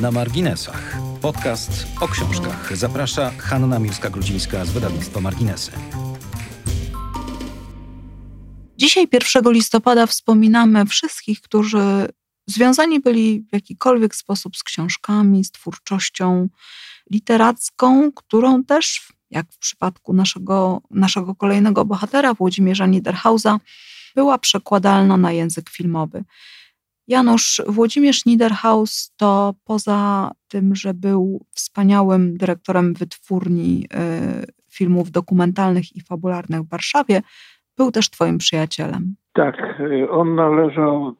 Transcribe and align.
Na 0.00 0.10
marginesach. 0.10 0.98
Podcast 1.22 1.86
o 2.00 2.08
książkach. 2.08 2.76
Zaprasza 2.76 3.30
Hanna 3.38 3.78
Miłska-Grudzińska 3.78 4.64
z 4.64 4.70
wydawnictwa 4.70 5.20
Marginesy. 5.20 5.72
Dzisiaj, 8.76 9.08
1 9.12 9.52
listopada, 9.52 10.06
wspominamy 10.06 10.86
wszystkich, 10.86 11.40
którzy 11.40 12.08
związani 12.46 13.00
byli 13.00 13.46
w 13.50 13.54
jakikolwiek 13.54 14.16
sposób 14.16 14.56
z 14.56 14.62
książkami, 14.62 15.44
z 15.44 15.50
twórczością 15.50 16.48
literacką, 17.10 18.12
którą 18.12 18.64
też, 18.64 19.12
jak 19.30 19.46
w 19.52 19.58
przypadku 19.58 20.12
naszego, 20.12 20.82
naszego 20.90 21.34
kolejnego 21.34 21.84
bohatera, 21.84 22.34
Włodzimierza 22.34 22.86
Niederhausa, 22.86 23.60
była 24.14 24.38
przekładalna 24.38 25.16
na 25.16 25.32
język 25.32 25.70
filmowy. 25.70 26.24
Janusz 27.08 27.62
Włodzimierz 27.66 28.26
Niederhaus 28.26 29.14
to 29.16 29.54
poza 29.64 30.30
tym, 30.48 30.74
że 30.74 30.94
był 30.94 31.40
wspaniałym 31.54 32.36
dyrektorem 32.36 32.94
wytwórni 32.94 33.84
y, 33.84 34.52
filmów 34.72 35.10
dokumentalnych 35.10 35.96
i 35.96 36.00
fabularnych 36.00 36.60
w 36.60 36.70
Warszawie, 36.70 37.22
był 37.76 37.90
też 37.90 38.10
twoim 38.10 38.38
przyjacielem. 38.38 39.14
Tak, 39.32 39.80
y, 39.80 40.10
on 40.10 40.34
należał, 40.34 41.14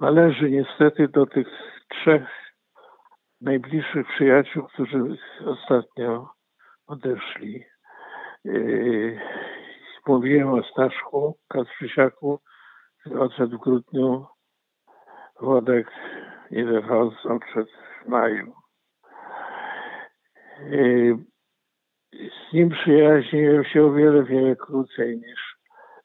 należy 0.00 0.50
niestety 0.50 1.08
do 1.08 1.26
tych 1.26 1.48
trzech 1.88 2.22
najbliższych 3.40 4.06
przyjaciół, 4.14 4.62
którzy 4.62 5.16
ostatnio 5.46 6.30
odeszli. 6.86 7.64
Y, 8.46 9.18
mówiłem 10.06 10.48
o 10.48 10.62
Staszku 10.62 11.38
Kacprzysiaku, 11.48 12.40
który 13.00 13.20
odszedł 13.20 13.58
w 13.58 13.60
grudniu 13.60 14.26
Włodek 15.40 15.90
Niederhaus 16.50 17.26
odszedł 17.26 17.70
w 18.04 18.08
maju. 18.08 18.52
Z 22.50 22.52
nim 22.52 22.70
przyjaźniłem 22.70 23.64
się 23.64 23.84
o 23.84 23.92
wiele, 23.92 24.24
wiele 24.24 24.56
krócej 24.56 25.16
niż 25.16 25.56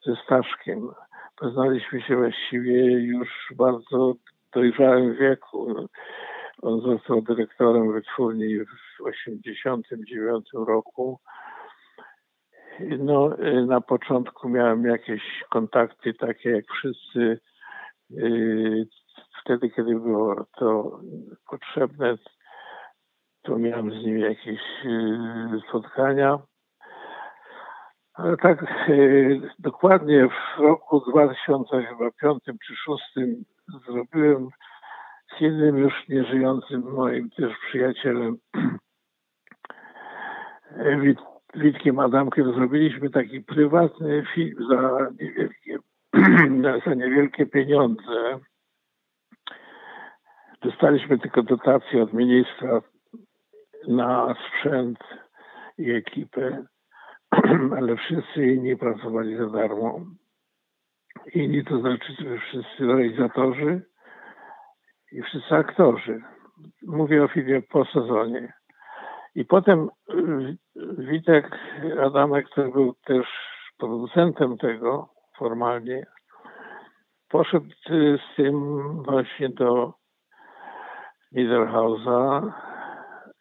ze 0.06 0.16
Staszkiem. 0.16 0.90
Poznaliśmy 1.38 2.02
się 2.02 2.16
właściwie 2.16 2.84
już 2.92 3.30
w 3.52 3.56
bardzo 3.56 4.14
dojrzałym 4.54 5.16
wieku. 5.16 5.88
On 6.62 6.82
został 6.82 7.22
dyrektorem 7.22 7.94
wytwórni 7.94 8.60
w 8.60 8.66
1989 8.98 10.50
roku. 10.54 11.20
No, 13.00 13.30
na 13.68 13.82
początku 13.82 14.50
miałem 14.50 14.86
jakieś 14.86 15.22
kontakty 15.50 16.14
takie 16.14 16.50
jak 16.50 16.66
wszyscy 16.66 17.40
wtedy, 19.44 19.70
kiedy 19.70 19.96
było 19.96 20.46
to 20.58 21.00
potrzebne, 21.50 22.16
to 23.42 23.58
miałem 23.58 23.92
z 23.92 24.06
nim 24.06 24.20
jakieś 24.20 24.62
y, 24.86 25.62
spotkania. 25.70 26.40
Ale 28.14 28.38
tak 28.38 28.90
y, 28.90 29.42
dokładnie 29.60 30.30
w 30.30 30.60
roku 30.60 31.12
2005 31.12 32.44
czy 32.46 32.54
2006 32.54 33.04
zrobiłem 33.88 34.50
z 35.38 35.42
jednym 35.42 35.78
już 35.78 35.94
nieżyjącym 36.10 36.92
moim 36.92 37.30
też 37.30 37.54
przyjacielem 37.68 38.38
Wit, 41.02 41.20
Witkiem 41.56 42.00
Adamkiem 42.00 42.54
zrobiliśmy 42.54 43.10
taki 43.10 43.42
prywatny 43.42 44.24
film 44.36 44.68
za 44.70 45.08
niewielkie, 45.20 45.78
za 46.86 46.94
niewielkie 46.94 47.46
pieniądze 47.46 48.40
Dostaliśmy 50.64 51.20
tylko 51.20 51.44
dotację 51.44 52.04
od 52.04 52.14
ministra 52.14 52.82
na 53.88 54.36
sprzęt 54.48 55.00
i 55.78 55.92
ekipę, 55.92 56.66
ale 57.78 57.96
wszyscy 57.96 58.46
inni 58.46 58.78
pracowali 58.78 59.38
za 59.38 59.50
darmo. 59.50 60.00
Inni 61.34 61.66
to 61.66 61.80
znaczy 61.80 62.14
wszyscy 62.40 62.88
realizatorzy 62.88 63.82
i 65.12 65.22
wszyscy 65.22 65.56
aktorzy. 65.56 66.22
Mówię 66.82 67.24
o 67.24 67.28
filmie 67.28 67.62
po 67.62 67.86
sezonie. 67.86 68.54
I 69.36 69.46
potem 69.46 69.90
y, 70.10 70.58
Witek 70.98 71.58
Adamek, 72.06 72.50
który 72.50 72.72
był 72.72 72.94
też 72.94 73.28
producentem 73.78 74.58
tego 74.58 75.10
formalnie, 75.38 76.06
poszedł 77.30 77.70
z 77.86 78.36
tym 78.36 78.80
właśnie 79.04 79.50
do 79.50 80.03
Niederhausa 81.34 82.42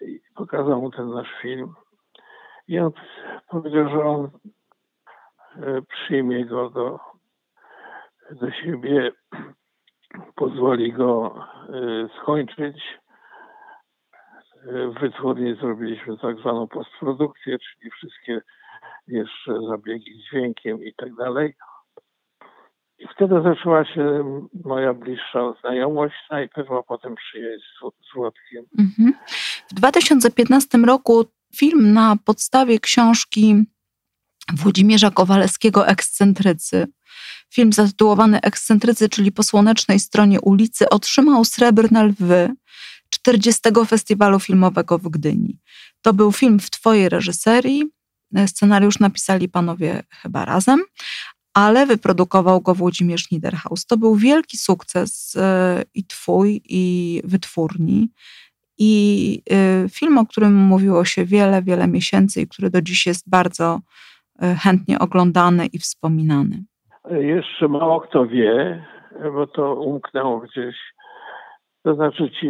i 0.01 0.21
pokazał 0.35 0.81
mu 0.81 0.91
ten 0.91 1.11
nasz 1.11 1.41
film. 1.43 1.75
I 2.69 2.79
on 2.79 2.93
powiedział, 3.49 3.89
że 3.89 4.05
on 4.05 4.31
e, 5.57 5.83
przyjmie 5.83 6.45
go 6.45 6.71
do, 6.71 7.01
do 8.31 8.51
siebie, 8.51 9.13
pozwoli 10.35 10.93
go 10.93 11.35
e, 11.69 12.09
skończyć. 12.21 12.99
E, 14.67 14.89
w 14.89 15.01
wytwórni 15.01 15.55
zrobiliśmy 15.55 16.19
tak 16.19 16.37
zwaną 16.37 16.69
postprodukcję, 16.69 17.59
czyli 17.59 17.91
wszystkie 17.91 18.41
jeszcze 19.09 19.53
zabiegi 19.69 20.15
z 20.15 20.31
dźwiękiem 20.31 20.85
i 20.85 20.95
tak 20.95 21.15
dalej. 21.15 21.55
I 23.03 23.07
wtedy 23.15 23.35
zaczęła 23.43 23.85
się 23.85 24.25
moja 24.65 24.95
bliższa 24.95 25.55
znajomość, 25.61 26.15
najpierw, 26.31 26.71
a 26.71 26.83
potem 26.83 27.15
przyjaźń 27.15 27.63
z, 27.63 28.11
z 28.11 28.15
Włodkiem. 28.15 28.65
Mhm. 28.79 29.15
W 29.71 29.75
2015 29.75 30.79
roku 30.79 31.25
film 31.57 31.93
na 31.93 32.17
podstawie 32.25 32.81
książki 32.81 33.65
Włodzimierza 34.53 35.11
Kowalewskiego 35.11 35.87
Ekscentrycy. 35.87 36.87
Film 37.55 37.73
zatytułowany 37.73 38.41
Ekscentrycy, 38.41 39.09
czyli 39.09 39.33
po 39.33 39.43
słonecznej 39.43 40.01
stronie 40.01 40.41
ulicy, 40.41 40.89
otrzymał 40.89 41.45
srebrne 41.45 42.05
lwy 42.05 42.55
40. 43.11 43.61
Festiwalu 43.89 44.41
Filmowego 44.41 44.99
w 44.99 45.09
Gdyni. 45.09 45.59
To 46.03 46.13
był 46.13 46.33
film 46.33 46.59
w 46.59 46.71
Twojej 46.71 47.09
reżyserii. 47.09 47.85
Scenariusz 48.47 48.99
napisali 48.99 49.49
panowie 49.49 50.03
chyba 50.23 50.45
razem, 50.45 50.81
ale 51.55 51.87
wyprodukował 51.87 52.61
go 52.61 52.75
Włodzimierz 52.75 53.31
Niederhaus. 53.31 53.87
To 53.87 53.97
był 53.97 54.17
wielki 54.17 54.57
sukces 54.57 55.37
e, 55.37 55.83
i 55.95 56.05
twój, 56.05 56.61
i 56.69 57.21
wytwórni. 57.25 58.09
I 58.79 59.43
e, 59.51 59.89
film, 59.89 60.19
o 60.19 60.27
którym 60.27 60.55
mówiło 60.55 61.05
się 61.05 61.25
wiele, 61.25 61.63
wiele 61.63 61.89
miesięcy 61.89 62.41
i 62.41 62.49
który 62.49 62.71
do 62.71 62.83
dziś 62.83 63.07
jest 63.07 63.31
bardzo 63.31 63.81
e, 64.43 64.55
chętnie 64.55 64.99
oglądany 64.99 65.67
i 65.67 65.79
wspominany. 65.79 66.65
Jeszcze 67.11 67.69
mało 67.69 68.01
kto 68.01 68.27
wie, 68.27 68.85
bo 69.35 69.47
to 69.47 69.75
umknęło 69.75 70.41
gdzieś. 70.41 70.77
To 71.83 71.95
znaczy 71.95 72.31
ci 72.41 72.49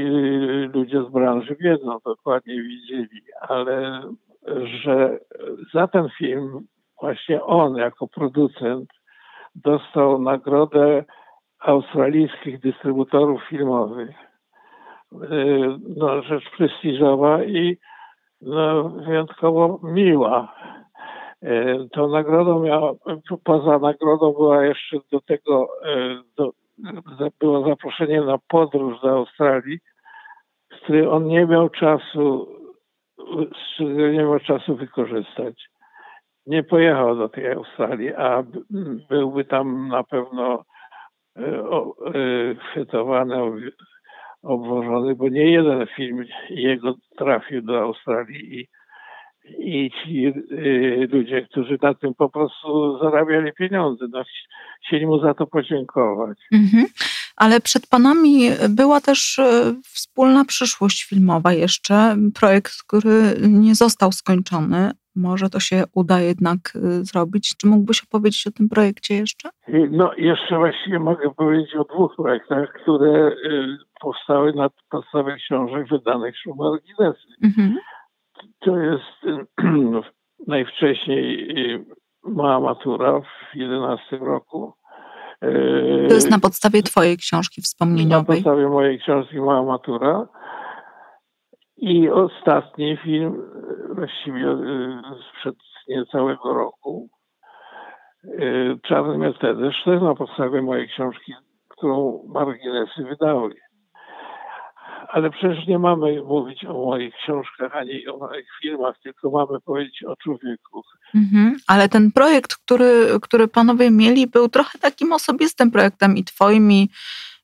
ludzie 0.74 1.04
z 1.08 1.12
branży 1.12 1.56
wiedzą, 1.60 1.98
dokładnie 2.04 2.62
widzieli, 2.62 3.22
ale 3.40 4.02
że 4.84 5.18
za 5.74 5.88
ten 5.88 6.08
film 6.18 6.66
właśnie 7.02 7.42
on 7.42 7.76
jako 7.76 8.08
producent 8.08 8.90
dostał 9.54 10.22
nagrodę 10.22 11.04
australijskich 11.58 12.60
dystrybutorów 12.60 13.42
filmowych. 13.48 14.16
Y, 15.12 15.18
no, 15.96 16.22
rzecz 16.22 16.44
prestiżowa 16.56 17.44
i 17.44 17.76
no, 18.40 18.88
wyjątkowo 18.88 19.80
miła. 19.82 20.54
Y, 21.42 21.88
tą 21.92 22.08
nagrodą 22.08 22.62
miała, 22.62 22.92
poza 23.44 23.78
nagrodą 23.78 24.32
była 24.32 24.64
jeszcze 24.64 24.96
do 25.12 25.20
tego, 25.20 25.68
y, 25.86 26.22
do, 26.36 26.52
było 27.40 27.68
zaproszenie 27.68 28.20
na 28.20 28.38
podróż 28.48 29.00
do 29.00 29.10
Australii, 29.10 29.78
z 30.76 30.84
której 30.84 31.06
on 31.06 31.26
nie 31.26 31.46
miał 31.46 31.68
czasu, 31.68 32.48
z 33.76 33.80
nie 33.80 34.22
miał 34.22 34.40
czasu 34.40 34.76
wykorzystać 34.76 35.72
nie 36.46 36.62
pojechał 36.62 37.16
do 37.16 37.28
tej 37.28 37.52
Australii, 37.52 38.14
a 38.14 38.42
byłby 39.10 39.44
tam 39.44 39.88
na 39.88 40.04
pewno 40.04 40.64
e, 41.36 41.40
e, 41.40 42.54
chwytowany, 42.54 43.36
obwożony, 44.42 45.14
bo 45.14 45.28
nie 45.28 45.50
jeden 45.50 45.86
film 45.96 46.24
jego 46.50 46.94
trafił 47.18 47.62
do 47.62 47.80
Australii 47.80 48.60
i, 48.60 48.68
i 49.58 49.90
ci 49.90 50.26
e, 50.26 50.32
ludzie, 51.16 51.46
którzy 51.50 51.78
na 51.82 51.94
tym 51.94 52.14
po 52.14 52.28
prostu 52.28 52.98
zarabiali 52.98 53.52
pieniądze, 53.52 54.06
no, 54.10 54.22
chcieli 54.86 55.06
mu 55.06 55.20
za 55.20 55.34
to 55.34 55.46
podziękować. 55.46 56.38
Mhm. 56.52 56.86
Ale 57.36 57.60
przed 57.60 57.86
panami 57.86 58.50
była 58.68 59.00
też 59.00 59.40
wspólna 59.82 60.44
przyszłość 60.44 61.04
filmowa 61.04 61.52
jeszcze, 61.52 62.16
projekt, 62.34 62.72
który 62.86 63.34
nie 63.48 63.74
został 63.74 64.12
skończony, 64.12 64.90
może 65.16 65.50
to 65.50 65.60
się 65.60 65.84
uda 65.94 66.20
jednak 66.20 66.58
y, 66.76 67.04
zrobić. 67.04 67.54
Czy 67.56 67.66
mógłbyś 67.66 68.02
opowiedzieć 68.04 68.46
o 68.46 68.50
tym 68.50 68.68
projekcie 68.68 69.14
jeszcze? 69.14 69.48
No, 69.90 70.10
jeszcze 70.16 70.56
właściwie 70.58 70.98
mogę 70.98 71.34
powiedzieć 71.34 71.76
o 71.76 71.84
dwóch 71.84 72.16
projektach, 72.16 72.72
które 72.82 73.28
y, 73.28 73.78
powstały 74.00 74.52
na 74.52 74.70
podstawie 74.90 75.36
książek 75.36 75.88
wydanych 75.88 76.34
w 76.46 76.56
Marginesy. 76.56 77.28
Mhm. 77.42 77.78
To 78.60 78.78
jest 78.78 79.42
najwcześniej 80.46 81.48
mała 82.24 82.60
matura 82.60 83.20
w 83.20 83.56
11 83.56 84.16
roku. 84.16 84.72
To 86.08 86.14
jest 86.14 86.30
na 86.30 86.38
podstawie 86.38 86.82
twojej 86.82 87.16
książki 87.16 87.62
wspomnieniowej. 87.62 88.36
Na 88.38 88.44
podstawie 88.44 88.68
mojej 88.68 88.98
książki 88.98 89.40
Mała 89.40 89.62
Matura. 89.62 90.28
I 91.82 92.10
ostatni 92.10 92.96
film, 92.96 93.42
właściwie 93.94 94.50
y, 94.50 95.02
sprzed 95.30 95.56
niecałego 95.88 96.54
roku, 96.54 97.08
y, 98.24 98.78
Czarny 98.88 99.18
Mercedes, 99.18 99.74
też 99.84 100.02
na 100.02 100.14
podstawie 100.14 100.62
mojej 100.62 100.88
książki, 100.88 101.34
którą 101.68 102.24
marginesy 102.28 103.04
wydały. 103.04 103.54
Ale 105.08 105.30
przecież 105.30 105.66
nie 105.66 105.78
mamy 105.78 106.22
mówić 106.22 106.64
o 106.64 106.72
moich 106.72 107.14
książkach 107.14 107.76
ani 107.76 108.08
o 108.08 108.16
moich 108.16 108.46
filmach, 108.62 108.98
tylko 109.02 109.30
mamy 109.30 109.60
powiedzieć 109.60 110.04
o 110.04 110.16
człowieku. 110.16 110.82
Mhm, 111.14 111.56
ale 111.66 111.88
ten 111.88 112.12
projekt, 112.12 112.54
który, 112.54 113.06
który 113.22 113.48
panowie 113.48 113.90
mieli, 113.90 114.26
był 114.26 114.48
trochę 114.48 114.78
takim 114.78 115.12
osobistym 115.12 115.70
projektem 115.70 116.16
i 116.16 116.24
twoim, 116.24 116.72
i 116.72 116.88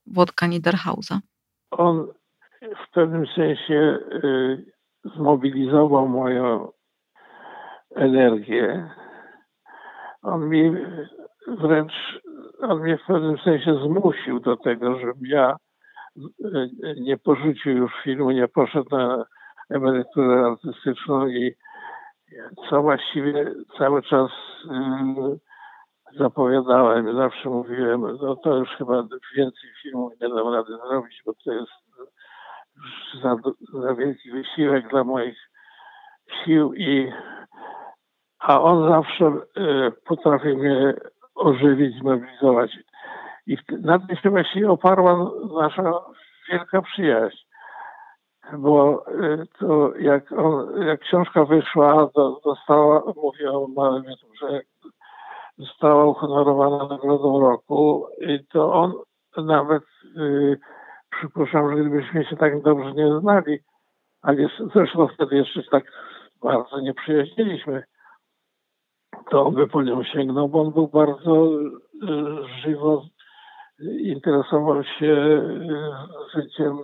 Włodka 0.07 0.47
Niederhausa. 0.47 1.21
On 1.71 2.07
w 2.63 2.91
pewnym 2.93 3.27
sensie 3.27 3.99
y, 4.25 4.65
zmobilizował 5.05 6.09
moją 6.09 6.69
energię. 7.97 8.91
On 10.23 10.49
mi 10.49 10.73
wręcz, 11.49 11.93
on 12.61 12.81
mnie 12.83 12.99
w 12.99 13.07
pewnym 13.07 13.39
sensie 13.39 13.75
zmusił 13.75 14.41
do 14.41 14.57
tego, 14.57 14.99
żebym 14.99 15.27
ja 15.27 15.57
y, 16.17 16.25
nie 17.01 17.17
porzucił 17.17 17.77
już 17.77 17.93
filmu, 18.05 18.31
nie 18.31 18.49
poszedł 18.49 18.97
na 18.97 19.25
emeryturę 19.71 20.47
artystyczną 20.47 21.29
i 21.29 21.55
co 22.71 22.83
właściwie 22.83 23.55
cały 23.79 24.03
czas 24.03 24.31
y, 24.65 26.19
zapowiadałem, 26.19 27.17
zawsze 27.17 27.49
mówiłem, 27.49 28.01
no 28.23 28.37
to 28.37 28.57
już 28.57 28.69
chyba 28.69 29.03
więcej 29.37 29.71
filmów 29.83 30.13
nie 30.21 30.29
dam 30.29 30.55
rady 30.55 30.73
zrobić, 30.89 31.23
bo 31.27 31.33
to 31.45 31.53
jest 31.53 31.88
za, 33.23 33.37
za 33.83 33.95
wielki 33.95 34.31
wysiłek 34.31 34.89
dla 34.89 35.05
moich 35.05 35.39
sił 36.45 36.75
i 36.75 37.13
a 38.39 38.61
on 38.61 38.89
zawsze 38.89 39.25
y, 39.27 39.93
potrafi 40.05 40.49
mnie 40.49 40.95
ożywić, 41.35 41.99
zmobilizować. 41.99 42.79
I 43.47 43.57
na 43.81 43.99
tym 43.99 44.17
się 44.17 44.31
właściwie 44.31 44.71
oparła 44.71 45.31
nasza 45.61 45.93
wielka 46.51 46.83
przyjaźń. 46.83 47.39
Bo 48.59 49.05
y, 49.09 49.47
to 49.59 49.97
jak, 49.97 50.33
on, 50.33 50.83
jak 50.87 51.01
książka 51.01 51.45
wyszła, 51.45 52.09
to 52.15 52.41
została, 52.45 53.03
mówię 53.17 53.51
o 53.51 53.69
małym 53.77 54.05
że 54.41 54.61
została 55.59 56.05
uhonorowana 56.05 56.89
Nagrodą 56.89 57.41
Roku 57.41 58.07
i 58.21 58.45
to 58.53 58.73
on 58.73 58.93
nawet 59.37 59.83
y, 60.17 60.59
przypuszczam, 61.11 61.71
że 61.71 61.85
gdybyśmy 61.85 62.25
się 62.25 62.37
tak 62.37 62.63
dobrze 62.63 62.93
nie 62.93 63.21
znali, 63.21 63.59
ale 64.23 64.49
zresztą 64.75 65.09
wtedy 65.09 65.37
jeszcze 65.37 65.63
tak 65.71 65.85
bardzo 66.43 66.81
nie 66.81 66.95
przyjaźniliśmy, 66.95 67.83
to 69.31 69.47
on 69.47 69.55
by 69.55 69.67
po 69.67 69.83
nią 69.83 70.05
sięgnął, 70.05 70.49
bo 70.49 70.61
on 70.61 70.73
był 70.73 70.89
bardzo 70.89 71.49
e, 71.49 72.61
żywo 72.63 73.03
interesował 73.81 74.85
się 74.85 75.13
e, 75.13 76.41
życiem 76.41 76.79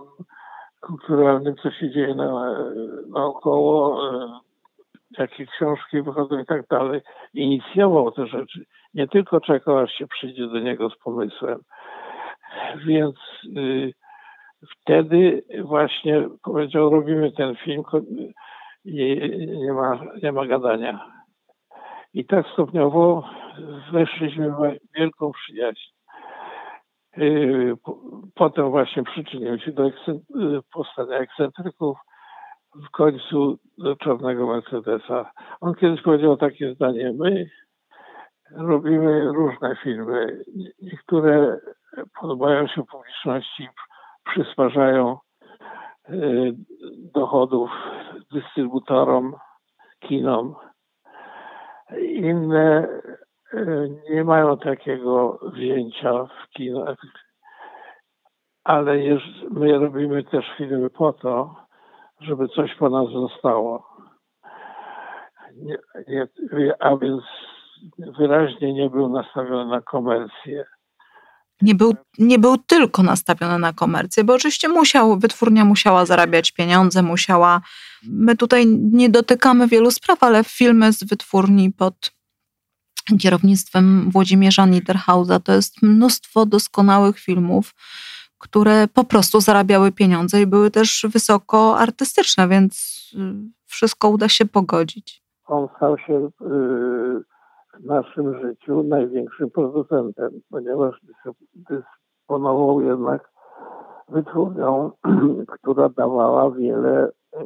kulturalnym, 0.81 1.57
co 1.63 1.71
się 1.71 1.91
dzieje 1.91 2.15
na, 2.15 2.57
naokoło, 3.09 4.09
e, 4.09 4.41
jakie 5.19 5.47
książki 5.47 6.03
wychodzą 6.03 6.39
i 6.39 6.47
tak 6.47 6.67
dalej. 6.67 7.01
Inicjował 7.35 8.13
te 8.13 8.27
rzeczy. 8.27 8.65
Nie 8.95 9.09
tylko 9.09 9.41
czekał, 9.41 9.79
aż 9.79 9.93
się 9.93 10.07
przyjdzie 10.07 10.47
do 10.47 10.59
niego 10.59 10.91
z 10.91 10.99
pomysłem. 10.99 11.61
Więc 12.87 13.17
y, 13.57 13.93
wtedy 14.71 15.43
właśnie 15.65 16.29
powiedział, 16.43 16.91
robimy 16.91 17.33
ten 17.33 17.57
film 17.57 17.83
i 18.85 19.21
nie 19.63 19.73
ma, 19.73 20.01
nie 20.23 20.33
ma 20.33 20.47
gadania. 20.47 21.07
I 22.15 22.25
tak 22.25 22.47
stopniowo 22.53 23.29
weszliśmy 23.93 24.51
w 24.51 24.95
wielką 24.99 25.33
przyjaźń. 25.33 25.95
Y, 27.19 27.77
potem 28.35 28.71
właśnie 28.71 29.03
przyczynił 29.03 29.59
się 29.59 29.73
do 29.73 29.91
powstania 30.73 31.17
ekscentryków, 31.17 31.99
w 32.75 32.91
końcu 32.91 33.59
do 33.79 33.97
czarnego 33.97 34.47
Mercedesa. 34.47 35.31
On 35.61 35.75
kiedyś 35.75 36.03
powiedział 36.03 36.37
takie 36.37 36.75
zdanie, 36.75 37.13
my 37.19 37.51
robimy 38.51 39.33
różne 39.33 39.77
filmy. 39.83 40.45
Niektóre 40.83 41.59
podobają 42.21 42.67
się 42.67 42.83
publiczności, 42.85 43.69
przysparzają 44.35 45.19
y, 46.11 46.55
dochodów 47.15 47.71
dystrybutorom, 48.33 49.37
kinom. 50.01 50.55
Inne 52.01 52.89
y, 53.55 53.91
nie 54.11 54.25
mają 54.25 54.59
takiego 54.59 55.39
wzięcia 55.43 56.25
w 56.25 56.49
kinach, 56.57 56.99
ale 58.65 58.97
my 59.51 59.79
robimy 59.79 60.25
też 60.25 60.45
filmy 60.57 60.91
po 60.91 61.13
to, 61.13 61.55
żeby 62.21 62.49
coś 62.49 62.75
po 62.75 62.89
nas 62.91 63.11
zostało. 63.11 63.87
Nie, 65.57 65.77
nie, 66.09 66.27
a 66.81 66.97
więc 66.97 67.23
wyraźnie 68.19 68.73
nie 68.73 68.91
był 68.91 69.09
nastawiony 69.09 69.71
na 69.71 69.81
komercję 69.81 70.65
nie 71.65 71.75
był, 71.75 71.95
nie 72.19 72.39
był 72.39 72.59
tylko 72.59 73.03
nastawiony 73.03 73.59
na 73.59 73.73
komercję, 73.73 74.25
bo 74.25 74.35
oczywiście 74.35 74.69
musiał, 74.69 75.19
wytwórnia 75.19 75.65
musiała 75.65 76.07
zarabiać 76.07 76.53
pieniądze, 76.53 77.03
musiała. 77.03 77.61
My 78.03 78.37
tutaj 78.37 78.67
nie 78.93 79.11
dotykamy 79.11 79.69
wielu 79.69 79.91
spraw, 79.91 80.23
ale 80.23 80.45
filmy 80.45 80.93
z 80.93 81.05
wytwórni 81.05 81.73
pod 81.73 82.13
kierownictwem 83.21 84.11
Włodzimierza 84.11 84.67
Niederhausa 84.67 85.41
to 85.41 85.53
jest 85.53 85.83
mnóstwo 85.83 86.47
doskonałych 86.47 87.19
filmów, 87.19 87.75
które 88.39 88.89
po 88.89 89.05
prostu 89.05 89.41
zarabiały 89.41 89.93
pieniądze 89.93 90.41
i 90.41 90.47
były 90.47 90.71
też 90.71 91.07
wysoko 91.09 91.79
artystyczne, 91.79 92.49
więc 92.49 93.01
wszystko 93.67 94.09
uda 94.09 94.29
się 94.29 94.47
pogodzić. 94.47 95.23
On 95.47 95.69
stał 95.77 95.99
się. 95.99 96.31
Yy 96.41 97.34
w 97.81 97.85
naszym 97.85 98.41
życiu 98.41 98.83
największym 98.83 99.51
producentem, 99.51 100.31
ponieważ 100.51 101.01
dysponował 101.55 102.81
jednak 102.81 103.31
wytwórnią, 104.09 104.91
która 105.61 105.89
dawała 105.89 106.51
wiele 106.51 107.11
e, 107.33 107.45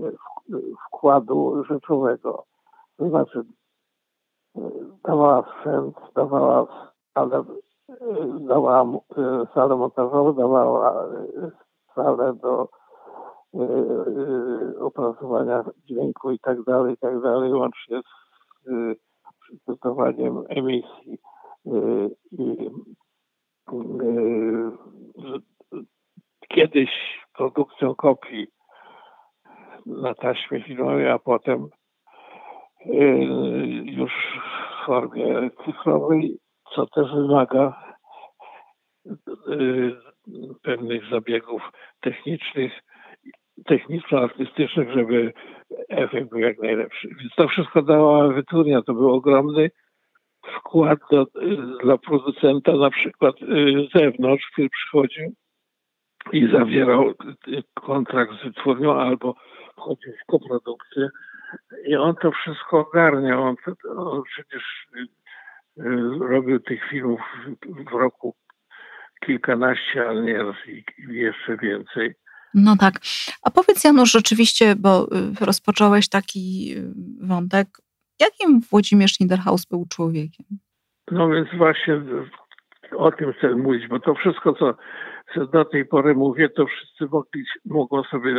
wkładu 0.86 1.64
rzeczowego. 1.64 2.44
To 2.96 3.08
znaczy 3.08 3.44
e, 4.56 4.60
dawała 5.04 5.42
sprzęt, 5.42 5.96
dawała 6.14 6.66
salę, 7.14 7.44
e, 7.88 7.94
dawała 8.40 8.84
salę 9.54 9.76
montażową, 9.76 10.32
dawała 10.32 11.04
salę 11.94 12.34
do 12.34 12.68
opracowania 14.80 15.64
dźwięku 15.84 16.30
i 16.30 16.38
tak 16.38 16.62
dalej, 16.62 16.94
i 16.94 16.96
tak 16.96 17.20
dalej, 17.20 17.52
łącznie 17.52 18.00
z 18.64 18.98
przygotowaniem 19.48 20.44
emisji 20.48 21.18
y, 21.66 21.70
i 22.32 22.70
y, 23.72 24.70
kiedyś 26.48 26.90
produkcją 27.36 27.94
kopii 27.94 28.46
na 29.86 30.14
taśmie 30.14 30.62
filmowej, 30.62 31.08
a 31.08 31.18
potem 31.18 31.68
y, 32.86 32.94
już 33.84 34.12
w 34.82 34.86
formie 34.86 35.50
cyfrowej, 35.64 36.38
co 36.74 36.86
też 36.86 37.12
wymaga 37.14 37.88
pewnych 40.62 41.10
zabiegów 41.10 41.62
technicznych, 42.00 42.72
techniczno-artystycznych, 43.66 44.92
żeby 44.92 45.32
efekt 45.88 46.28
był 46.28 46.38
jak 46.38 46.58
najlepszy. 46.58 47.08
Więc 47.08 47.34
to 47.36 47.48
wszystko 47.48 47.82
dała 47.82 48.28
wytwórnia. 48.28 48.82
To 48.82 48.94
był 48.94 49.14
ogromny 49.14 49.70
wkład 50.56 50.98
do, 51.10 51.26
dla 51.82 51.98
producenta, 51.98 52.72
na 52.72 52.90
przykład 52.90 53.34
y, 53.42 53.88
z 53.88 53.98
zewnątrz, 53.98 54.46
który 54.52 54.68
przychodził 54.68 55.32
i 56.32 56.48
zawierał 56.52 57.12
kontrakt 57.74 58.32
z 58.40 58.44
wytwórnią 58.44 59.00
albo 59.00 59.34
wchodził 59.76 60.12
w 60.12 60.26
koprodukcję 60.26 61.08
I 61.86 61.96
on 61.96 62.14
to 62.16 62.30
wszystko 62.30 62.78
ogarniał. 62.78 63.42
On, 63.42 63.56
on 63.96 64.22
przecież 64.22 64.62
y, 64.96 65.06
robił 66.20 66.60
tych 66.60 66.88
filmów 66.90 67.20
w 67.62 67.92
roku 67.92 68.34
kilkanaście, 69.26 70.08
ale 70.08 70.54
i 70.68 70.84
jeszcze 71.08 71.56
więcej. 71.56 72.14
No 72.54 72.76
tak. 72.76 72.94
A 73.42 73.50
powiedz 73.50 73.84
Janusz, 73.84 74.12
rzeczywiście, 74.12 74.76
bo 74.76 75.06
y, 75.42 75.44
rozpocząłeś 75.44 76.08
taki 76.08 76.74
y, 76.76 77.26
wątek, 77.26 77.68
jakim 78.20 78.60
Włodzimierz 78.70 79.20
Niederhaus 79.20 79.64
był 79.64 79.86
człowiekiem? 79.90 80.46
No 81.10 81.28
więc 81.28 81.48
właśnie 81.56 82.00
o 82.96 83.12
tym 83.12 83.32
chcę 83.32 83.56
mówić, 83.56 83.88
bo 83.88 84.00
to 84.00 84.14
wszystko, 84.14 84.52
co 84.52 84.74
do 85.46 85.64
tej 85.64 85.86
pory 85.86 86.14
mówię, 86.14 86.48
to 86.48 86.66
wszyscy 86.66 87.06
mogli, 87.06 87.44
mogą 87.64 88.02
sobie 88.02 88.34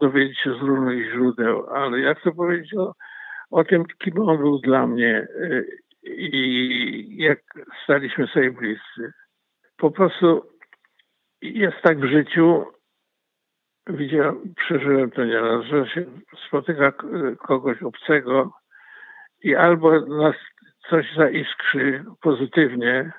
dowiedzieć 0.00 0.38
się 0.38 0.50
z 0.50 0.62
różnych 0.62 1.12
źródeł, 1.12 1.66
ale 1.70 2.00
ja 2.00 2.14
chcę 2.14 2.32
powiedzieć 2.32 2.74
o, 2.74 2.94
o 3.50 3.64
tym, 3.64 3.84
kim 3.98 4.20
on 4.20 4.38
był 4.38 4.58
dla 4.58 4.86
mnie 4.86 5.28
y, 5.40 5.78
i 6.06 7.16
jak 7.16 7.38
staliśmy 7.84 8.26
sobie 8.26 8.50
bliscy. 8.50 9.12
Po 9.76 9.90
prostu 9.90 10.42
jest 11.42 11.76
tak 11.82 12.00
w 12.00 12.10
życiu, 12.10 12.64
widziałem, 13.86 14.54
przeżyłem 14.56 15.10
to 15.10 15.24
nieraz, 15.24 15.64
że 15.64 15.86
się 15.86 16.04
spotyka 16.46 16.92
kogoś 17.38 17.82
obcego 17.82 18.52
i 19.42 19.54
albo 19.54 20.00
nas 20.00 20.36
coś 20.90 21.14
zaiskrzy 21.16 22.04
pozytywnie, 22.20 23.12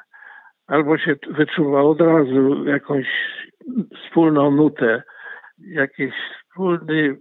albo 0.68 0.98
się 0.98 1.16
wyczuwa 1.28 1.82
od 1.82 2.02
razu 2.02 2.66
jakąś 2.66 3.08
wspólną 3.96 4.52
nutę, 4.52 5.04
jakiś 5.58 6.14
wspólny 6.50 7.18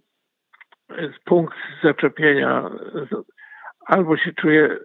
punkt 1.24 1.56
zaczepienia, 1.82 2.70
albo 3.86 4.16
się 4.16 4.32
czuje 4.32 4.78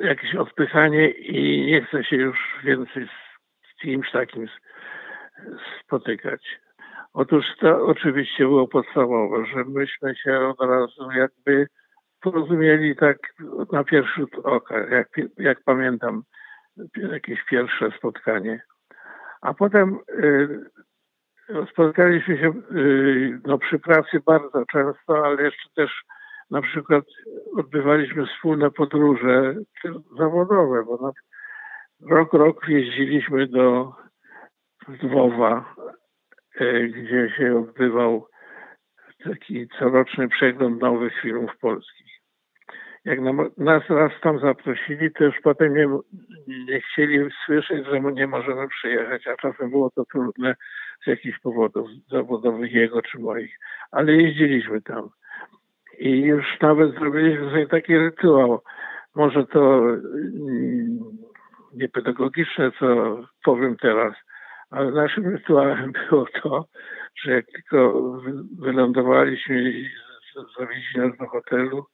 jakieś 0.00 0.34
odpychanie 0.34 1.10
i 1.10 1.66
nie 1.66 1.84
chce 1.84 2.04
się 2.04 2.16
już 2.16 2.38
więcej 2.64 3.08
z 3.70 3.80
kimś 3.80 4.10
takim 4.10 4.48
spotykać. 5.80 6.60
Otóż 7.14 7.44
to 7.60 7.86
oczywiście 7.86 8.44
było 8.44 8.68
podstawowe, 8.68 9.46
że 9.46 9.64
myśmy 9.64 10.16
się 10.16 10.38
od 10.38 10.60
razu 10.60 11.10
jakby 11.10 11.66
porozumieli 12.20 12.96
tak 12.96 13.18
na 13.72 13.84
pierwszy 13.84 14.20
rzut 14.20 14.34
oka, 14.44 14.78
jak, 14.78 15.08
jak 15.38 15.58
pamiętam 15.64 16.22
jakieś 17.12 17.44
pierwsze 17.44 17.90
spotkanie. 17.98 18.62
A 19.40 19.54
potem 19.54 19.98
y, 20.08 20.48
spotkaliśmy 21.72 22.38
się 22.38 22.52
y, 22.76 23.40
no, 23.46 23.58
przy 23.58 23.78
pracy 23.78 24.20
bardzo 24.26 24.64
często, 24.72 25.26
ale 25.26 25.42
jeszcze 25.42 25.68
też 25.74 26.02
na 26.50 26.62
przykład 26.62 27.04
odbywaliśmy 27.56 28.26
wspólne 28.26 28.70
podróże 28.70 29.54
zawodowe, 30.18 30.84
bo 30.84 30.96
na 30.96 31.12
rok 32.16 32.32
rok 32.32 32.68
jeździliśmy 32.68 33.46
do 33.46 33.92
Lwowa, 35.02 35.74
gdzie 36.88 37.32
się 37.36 37.58
odbywał 37.58 38.26
taki 39.24 39.68
coroczny 39.78 40.28
przegląd 40.28 40.80
nowych 40.80 41.20
filmów 41.22 41.50
polskich 41.60 42.12
jak 43.04 43.20
nas 43.56 43.82
raz 43.88 44.12
tam 44.22 44.38
zaprosili, 44.38 45.12
to 45.12 45.24
już 45.24 45.34
potem 45.42 45.74
nie, 45.74 45.88
nie 46.46 46.80
chcieli 46.80 47.18
słyszeć, 47.46 47.86
że 47.86 48.00
nie 48.00 48.26
możemy 48.26 48.68
przyjechać, 48.68 49.26
a 49.26 49.36
czasem 49.36 49.70
było 49.70 49.90
to 49.90 50.04
trudne 50.04 50.54
z 51.04 51.06
jakichś 51.06 51.38
powodów 51.38 51.88
zawodowych 52.10 52.72
jego 52.72 53.02
czy 53.02 53.18
moich. 53.18 53.58
Ale 53.90 54.12
jeździliśmy 54.12 54.82
tam. 54.82 55.08
I 55.98 56.20
już 56.20 56.60
nawet 56.60 56.94
zrobiliśmy 56.94 57.50
sobie 57.50 57.66
taki 57.66 57.98
rytuał. 57.98 58.62
Może 59.14 59.46
to 59.46 59.78
mm, 59.78 60.98
niepedagogiczne, 61.74 62.70
co 62.78 63.18
powiem 63.44 63.76
teraz, 63.76 64.14
ale 64.72 64.90
naszym 64.90 65.28
rytuałem 65.28 65.92
było 66.10 66.26
to, 66.42 66.66
że 67.22 67.32
jak 67.32 67.46
tylko 67.46 68.02
wylądowaliśmy 68.58 69.62
i 69.62 69.90
zawieźli 70.58 71.00
nas 71.00 71.18
do 71.18 71.26
hotelu, 71.26 71.86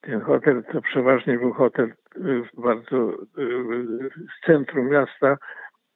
ten 0.00 0.20
hotel 0.20 0.64
to 0.72 0.82
przeważnie 0.82 1.38
był 1.38 1.52
hotel 1.52 1.94
y, 2.16 2.42
bardzo 2.54 3.12
y, 3.12 4.10
w 4.10 4.46
centrum 4.46 4.90
miasta, 4.90 5.36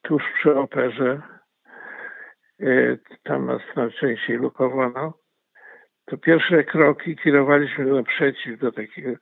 tuż 0.01 0.23
przy 0.39 0.55
operze. 0.55 1.21
Y, 2.61 2.99
tam 3.23 3.45
nas 3.45 3.61
najczęściej 3.75 4.37
lukowano. 4.37 5.13
To 6.05 6.17
pierwsze 6.17 6.63
kroki 6.63 7.15
kierowaliśmy 7.15 7.85
naprzeciw 7.85 8.59
do 8.59 8.71
takiej, 8.71 9.17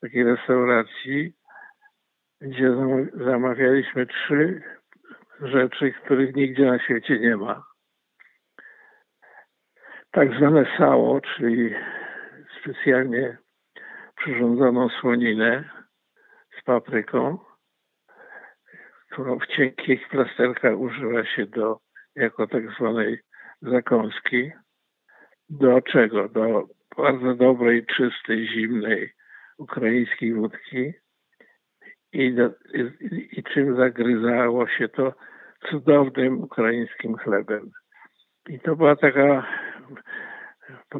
takiej 0.00 0.24
restauracji, 0.24 1.32
gdzie 2.40 2.70
zamawialiśmy 3.14 4.06
trzy 4.06 4.62
rzeczy, 5.40 5.92
których 5.92 6.36
nigdzie 6.36 6.64
na 6.66 6.78
świecie 6.78 7.18
nie 7.18 7.36
ma. 7.36 7.64
Tak 10.10 10.36
zwane 10.36 10.66
sało, 10.78 11.20
czyli 11.20 11.74
specjalnie 12.60 13.38
przyrządzoną 14.16 14.88
słoninę 14.88 15.70
z 16.60 16.64
papryką, 16.64 17.38
którą 19.10 19.38
w 19.38 19.46
cienkich 19.46 20.08
plasterkach 20.08 20.78
używa 20.78 21.24
się 21.24 21.46
do, 21.46 21.78
jako 22.16 22.46
tak 22.46 22.70
zwanej 22.70 23.20
zakąski. 23.62 24.52
Do 25.48 25.80
czego? 25.82 26.28
Do 26.28 26.68
bardzo 26.96 27.34
dobrej, 27.34 27.86
czystej, 27.86 28.48
zimnej 28.48 29.12
ukraińskiej 29.58 30.34
wódki 30.34 30.92
i, 32.14 32.36
i, 32.74 33.38
i 33.38 33.42
czym 33.42 33.76
zagryzało 33.76 34.68
się 34.68 34.88
to 34.88 35.12
cudownym 35.70 36.42
ukraińskim 36.42 37.16
chlebem. 37.16 37.70
I 38.48 38.60
to 38.60 38.76
była 38.76 38.96
taka, 38.96 39.46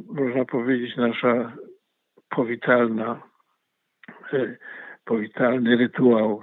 można 0.06 0.44
powiedzieć, 0.44 0.97
nasza 0.97 1.56
powitalna, 2.28 3.23
e, 4.33 4.56
powitalny 5.04 5.76
rytuał. 5.76 6.42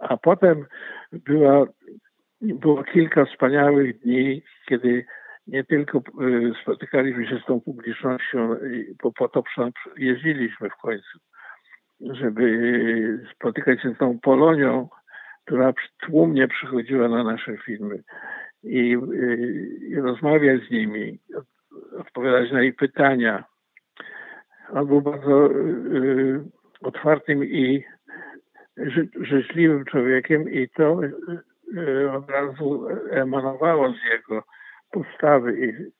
A 0.00 0.16
potem 0.16 0.66
była, 1.12 1.66
było 2.42 2.84
kilka 2.84 3.24
wspaniałych 3.24 4.00
dni, 4.00 4.42
kiedy 4.68 5.04
nie 5.46 5.64
tylko 5.64 5.98
e, 5.98 6.02
spotykaliśmy 6.62 7.26
się 7.26 7.38
z 7.38 7.46
tą 7.46 7.60
publicznością, 7.60 8.56
bo 9.02 9.12
po 9.12 9.28
to 9.28 9.42
jeździliśmy 9.96 10.70
w 10.70 10.76
końcu, 10.82 11.18
żeby 12.00 13.26
spotykać 13.34 13.82
się 13.82 13.94
z 13.94 13.98
tą 13.98 14.18
Polonią, 14.18 14.88
która 15.44 15.72
tłumnie 16.00 16.48
przychodziła 16.48 17.08
na 17.08 17.24
nasze 17.24 17.56
filmy 17.56 18.02
i, 18.62 18.96
i 19.88 19.96
rozmawiać 19.96 20.60
z 20.68 20.70
nimi, 20.70 21.18
odpowiadać 21.98 22.52
na 22.52 22.62
ich 22.62 22.76
pytania. 22.76 23.44
On 24.72 24.86
był 24.86 25.02
bardzo 25.02 25.50
y, 25.50 26.40
otwartym 26.82 27.44
i 27.44 27.84
ży, 28.76 29.08
życzliwym 29.20 29.84
człowiekiem 29.84 30.50
i 30.50 30.68
to 30.68 31.00
y, 31.04 32.10
od 32.12 32.30
razu 32.30 32.86
emanowało 33.10 33.92
z 33.92 34.10
jego 34.12 34.44
postawy 34.90 35.66
i, 35.66 35.92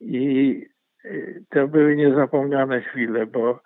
i 0.00 0.66
y, 1.04 1.44
to 1.50 1.68
były 1.68 1.96
niezapomniane 1.96 2.80
chwile, 2.80 3.26
bo 3.26 3.60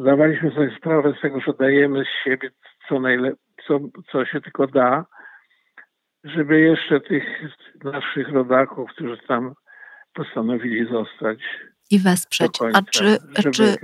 zdawaliśmy 0.00 0.50
sobie 0.50 0.76
sprawę 0.78 1.14
z 1.18 1.22
tego, 1.22 1.40
że 1.40 1.52
dajemy 1.60 2.04
z 2.04 2.24
siebie 2.24 2.50
co, 2.88 2.94
najle- 2.94 3.36
co, 3.66 3.80
co 4.12 4.24
się 4.24 4.40
tylko 4.40 4.66
da, 4.66 5.06
żeby 6.24 6.60
jeszcze 6.60 7.00
tych 7.00 7.24
naszych 7.84 8.28
rodaków, 8.28 8.90
którzy 8.90 9.18
tam 9.28 9.54
postanowili 10.14 10.88
zostać, 10.88 11.38
i 11.92 11.98
wesprzeć. 11.98 12.58
A 12.74 12.82
czy, 12.82 13.18
czy, 13.52 13.76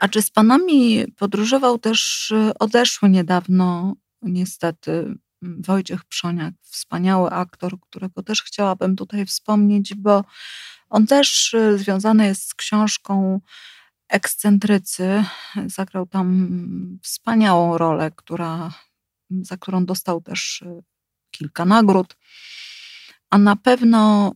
a 0.00 0.08
czy 0.08 0.22
z 0.22 0.30
panami 0.30 1.04
podróżował 1.18 1.78
też 1.78 2.30
y, 2.30 2.52
odeszły 2.60 3.08
niedawno, 3.08 3.94
niestety, 4.22 5.14
Wojciech 5.42 6.04
Przoniak, 6.04 6.54
wspaniały 6.62 7.30
aktor, 7.30 7.72
którego 7.80 8.22
też 8.22 8.42
chciałabym 8.42 8.96
tutaj 8.96 9.26
wspomnieć, 9.26 9.94
bo 9.94 10.24
on 10.90 11.06
też 11.06 11.54
y, 11.54 11.78
związany 11.78 12.26
jest 12.26 12.48
z 12.48 12.54
książką 12.54 13.40
Ekscentrycy. 14.14 15.24
Zagrał 15.66 16.06
tam 16.06 16.48
wspaniałą 17.02 17.78
rolę, 17.78 18.10
która, 18.16 18.70
za 19.30 19.56
którą 19.56 19.84
dostał 19.84 20.20
też 20.20 20.62
y, 20.62 20.82
kilka 21.30 21.64
nagród. 21.64 22.16
A 23.30 23.38
na 23.38 23.56
pewno 23.56 24.32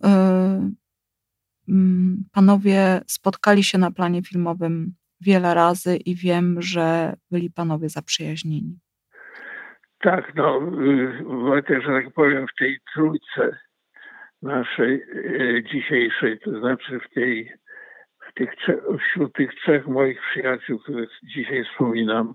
Mm, 1.68 2.24
panowie 2.32 3.00
spotkali 3.06 3.62
się 3.62 3.78
na 3.78 3.90
planie 3.90 4.22
filmowym 4.22 4.94
wiele 5.20 5.54
razy 5.54 5.96
i 5.96 6.14
wiem, 6.14 6.56
że 6.62 7.14
byli 7.30 7.50
panowie 7.50 7.88
zaprzyjaźnieni. 7.88 8.78
Tak, 10.00 10.34
no, 10.34 10.60
Wojtek, 11.24 11.82
że 11.82 11.88
tak 11.88 12.12
powiem, 12.14 12.46
w 12.46 12.58
tej 12.58 12.78
trójce 12.94 13.58
naszej 14.42 15.02
dzisiejszej, 15.72 16.38
to 16.38 16.60
znaczy 16.60 17.00
w 17.00 17.14
tej, 17.14 17.52
tych, 18.38 18.50
wśród 19.00 19.32
tych 19.32 19.54
trzech 19.54 19.86
moich 19.86 20.20
przyjaciół, 20.30 20.78
których 20.78 21.10
dzisiaj 21.22 21.64
wspominam, 21.64 22.34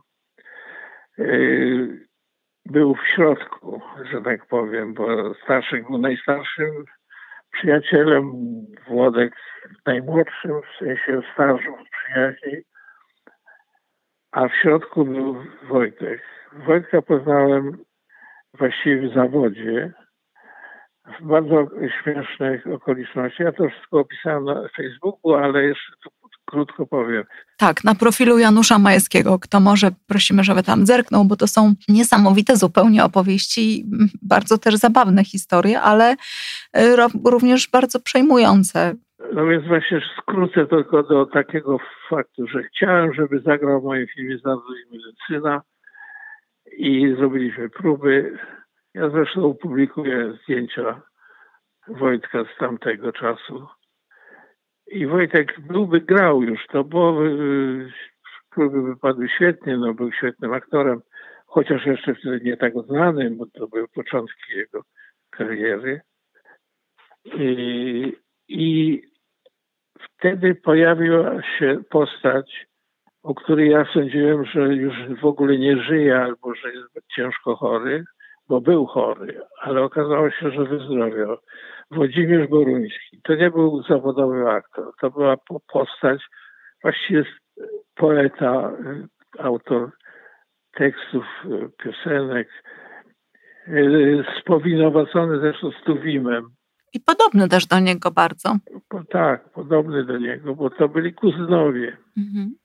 yy, 1.17 2.07
był 2.65 2.95
w 2.95 3.07
środku, 3.15 3.81
że 4.11 4.21
tak 4.21 4.45
powiem, 4.45 4.93
bo 4.93 5.33
Staszek 5.33 5.87
był 5.87 5.97
najstarszym 5.97 6.85
przyjacielem, 7.51 8.31
Włodek 8.87 9.35
najmłodszym, 9.85 10.61
w 10.61 10.79
sensie 10.79 11.21
stażu 11.33 11.77
przyjaźni, 11.91 12.63
a 14.31 14.47
w 14.47 14.55
środku 14.55 15.05
był 15.05 15.43
Wojtek. 15.63 16.21
Wojtka 16.53 17.01
poznałem 17.01 17.77
właściwie 18.53 19.09
w 19.09 19.13
zawodzie, 19.13 19.93
w 21.19 21.27
bardzo 21.27 21.67
śmiesznych 22.03 22.67
okolicznościach. 22.67 23.45
Ja 23.45 23.51
to 23.51 23.69
wszystko 23.69 23.99
opisałem 23.99 24.45
na 24.45 24.67
Facebooku, 24.77 25.33
ale 25.33 25.63
jeszcze 25.63 25.93
tu 26.03 26.09
krótko 26.45 26.85
powiem. 26.85 27.23
Tak, 27.57 27.83
na 27.83 27.95
profilu 27.95 28.37
Janusza 28.37 28.79
Majewskiego. 28.79 29.39
Kto 29.39 29.59
może, 29.59 29.87
prosimy, 30.07 30.43
żeby 30.43 30.63
tam 30.63 30.85
zerknął, 30.85 31.25
bo 31.25 31.35
to 31.35 31.47
są 31.47 31.73
niesamowite 31.89 32.55
zupełnie 32.55 33.03
opowieści, 33.03 33.85
bardzo 34.21 34.57
też 34.57 34.75
zabawne 34.75 35.23
historie, 35.23 35.81
ale 35.81 36.13
y, 36.13 36.95
również 37.25 37.69
bardzo 37.71 37.99
przejmujące. 37.99 38.95
No 39.33 39.45
więc 39.45 39.67
właśnie 39.67 40.01
skrócę 40.17 40.65
tylko 40.65 41.03
do 41.03 41.25
takiego 41.25 41.77
faktu, 42.09 42.47
że 42.47 42.63
chciałem, 42.63 43.13
żeby 43.13 43.39
zagrał 43.39 43.81
w 43.81 43.83
moim 43.83 44.07
filmie 44.07 44.37
Znalazł 44.37 44.63
medycyna 44.91 45.61
i 46.77 47.15
zrobiliśmy 47.17 47.69
próby. 47.69 48.37
Ja 48.93 49.09
zresztą 49.09 49.45
opublikuję 49.45 50.33
zdjęcia 50.43 51.01
Wojtka 51.87 52.43
z 52.43 52.57
tamtego 52.57 53.11
czasu. 53.11 53.67
I 54.87 55.07
Wojtek 55.07 55.59
byłby 55.59 56.01
grał 56.01 56.43
już, 56.43 56.67
to 56.67 56.83
bo 56.83 57.25
y, 57.25 57.91
próby 58.49 58.81
wypadły 58.81 59.29
świetnie, 59.29 59.77
no 59.77 59.93
był 59.93 60.11
świetnym 60.11 60.53
aktorem, 60.53 61.01
chociaż 61.45 61.85
jeszcze 61.85 62.15
wtedy 62.15 62.41
nie 62.43 62.57
tak 62.57 62.73
znanym, 62.87 63.37
bo 63.37 63.45
to 63.45 63.67
były 63.67 63.87
początki 63.87 64.53
jego 64.55 64.81
kariery. 65.29 66.01
I, 67.25 68.13
i 68.47 69.01
wtedy 69.99 70.55
pojawiła 70.55 71.41
się 71.41 71.83
postać, 71.89 72.67
o 73.23 73.35
której 73.35 73.69
ja 73.69 73.85
sądziłem, 73.93 74.45
że 74.45 74.75
już 74.75 74.93
w 75.21 75.25
ogóle 75.25 75.57
nie 75.57 75.77
żyje 75.77 76.19
albo 76.19 76.55
że 76.55 76.73
jest 76.73 76.99
ciężko 77.15 77.55
chory, 77.55 78.05
bo 78.47 78.61
był 78.61 78.85
chory, 78.85 79.41
ale 79.61 79.81
okazało 79.81 80.31
się, 80.31 80.51
że 80.51 80.65
wyzdrowiał. 80.65 81.37
Włodzimierz 81.91 82.49
Boruński. 82.49 83.21
To 83.23 83.35
nie 83.35 83.51
był 83.51 83.83
zawodowy 83.83 84.49
aktor, 84.49 84.91
to 85.01 85.11
była 85.11 85.35
postać, 85.73 86.21
właściwie 86.81 87.25
poeta, 87.95 88.71
autor 89.39 89.91
tekstów, 90.75 91.25
piosenek, 91.83 92.49
spowinowacony 94.41 95.39
zresztą 95.39 95.71
z 95.71 95.83
Tuwimem. 95.85 96.49
I 96.93 96.99
podobny 96.99 97.49
też 97.49 97.65
do 97.67 97.79
niego 97.79 98.11
bardzo. 98.11 98.55
tak, 99.09 99.49
podobny 99.49 100.05
do 100.05 100.17
niego, 100.17 100.55
bo 100.55 100.69
to 100.69 100.89
byli 100.89 101.13
kuzynowie. 101.13 101.97
Mhm. 102.17 102.55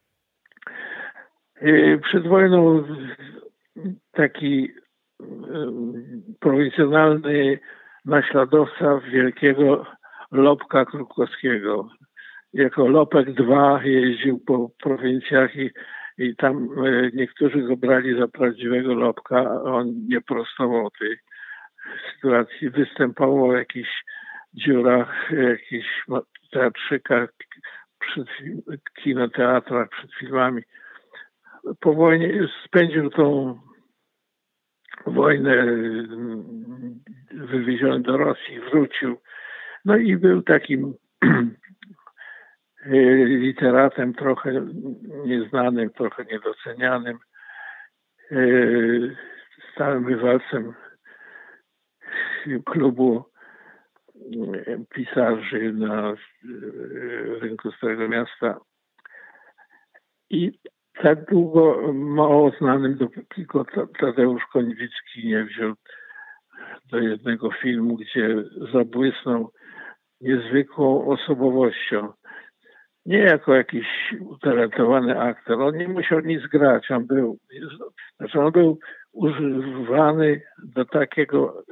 Przed 2.03 2.27
wojną 2.27 2.85
taki 4.13 4.69
prowincjonalny 6.41 7.59
naśladowca 8.05 9.01
wielkiego 9.01 9.87
Lopka 10.33 10.85
Krukowskiego. 10.85 11.89
Jako 12.53 12.89
Lopek 12.89 13.29
II 13.39 13.93
jeździł 13.93 14.41
po 14.47 14.71
prowincjach 14.83 15.57
i, 15.57 15.71
i 16.19 16.37
tam 16.37 16.69
e, 16.87 17.11
niektórzy 17.15 17.63
go 17.63 17.77
brali 17.77 18.19
za 18.19 18.29
prawdziwego 18.29 18.95
Lopka, 18.95 19.63
on 19.63 20.07
nie 20.09 20.21
prostował 20.21 20.91
tej 20.91 21.17
sytuacji. 22.15 22.71
Występował 22.71 23.51
w 23.51 23.55
jakichś 23.55 24.05
dziurach, 24.55 25.31
jakichś 25.31 26.05
teatrzykach, 26.51 27.31
przed 27.99 28.29
kinoteatrach, 29.03 29.89
przed 29.89 30.15
filmami. 30.15 30.63
Po 31.81 31.95
wojnie 31.95 32.49
spędził 32.65 33.11
tą 33.11 33.59
wojnę 35.11 35.67
wywieziony 37.33 38.01
do 38.01 38.17
Rosji, 38.17 38.61
wrócił. 38.61 39.17
No 39.85 39.97
i 39.97 40.17
był 40.17 40.43
takim 40.43 40.95
literatem 43.27 44.15
trochę 44.15 44.67
nieznanym, 45.25 45.91
trochę 45.91 46.25
niedocenianym, 46.25 47.19
stałym 49.73 50.05
bywalcem 50.05 50.75
klubu 52.65 53.25
pisarzy 54.95 55.73
na 55.73 56.15
rynku 57.41 57.73
Starego 57.73 58.09
Miasta. 58.09 58.61
I 60.31 60.53
tak 61.03 61.25
długo 61.25 61.93
mało 61.93 62.51
znanym, 62.51 62.97
dopóki 62.97 63.45
go 63.45 63.67
Tadeusz 63.99 64.43
Koniwicki 64.53 65.29
nie 65.29 65.45
wziął 65.45 65.75
do 66.91 66.99
jednego 66.99 67.51
filmu, 67.51 67.97
gdzie 67.97 68.35
zabłysnął 68.73 69.53
niezwykłą 70.21 71.07
osobowością. 71.07 72.13
Nie 73.07 73.19
jako 73.19 73.55
jakiś 73.55 73.87
utalentowany 74.21 75.21
aktor. 75.21 75.63
On 75.63 75.77
nie 75.77 75.89
musiał 75.89 76.21
nic 76.21 76.47
grać. 76.47 76.91
On 76.91 77.07
był, 77.07 77.39
znaczy 78.17 78.41
on 78.41 78.53
był 78.53 78.79
używany 79.13 80.41
do 80.75 80.85
takiego, 80.85 81.63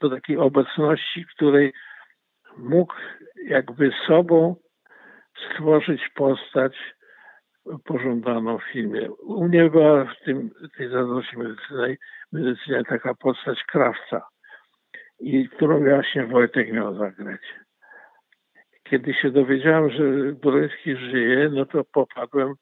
do 0.00 0.10
takiej 0.10 0.36
obecności, 0.36 1.24
której 1.34 1.72
mógł 2.58 2.94
jakby 3.44 3.90
sobą 4.06 4.56
stworzyć 5.36 6.00
postać, 6.14 6.76
pożądaną 7.84 8.58
w 8.58 8.72
filmie. 8.72 9.10
U 9.10 9.44
mnie 9.44 9.70
była 9.70 10.04
w 10.04 10.24
tym, 10.24 10.50
tej 10.76 10.88
zazdrości 10.88 11.38
medycyny, 11.38 11.96
medycynie 12.32 12.84
taka 12.84 13.14
postać 13.14 13.64
krawca, 13.64 14.26
i 15.20 15.48
którą 15.48 15.78
właśnie 15.78 16.26
Wojtek 16.26 16.72
miał 16.72 16.94
zagrać. 16.94 17.40
Kiedy 18.84 19.14
się 19.14 19.30
dowiedziałem, 19.30 19.90
że 19.90 20.32
Boryński 20.32 20.96
żyje, 20.96 21.48
no 21.48 21.66
to 21.66 21.84
popadłem 21.84 22.54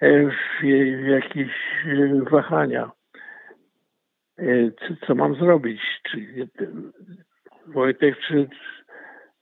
w, 0.00 0.62
w 1.02 1.06
jakieś 1.06 1.52
wahania. 2.30 2.90
Co, 4.78 5.06
co 5.06 5.14
mam 5.14 5.34
zrobić? 5.34 5.80
Czy 6.02 6.48
Wojtek, 7.66 8.18
czy, 8.18 8.48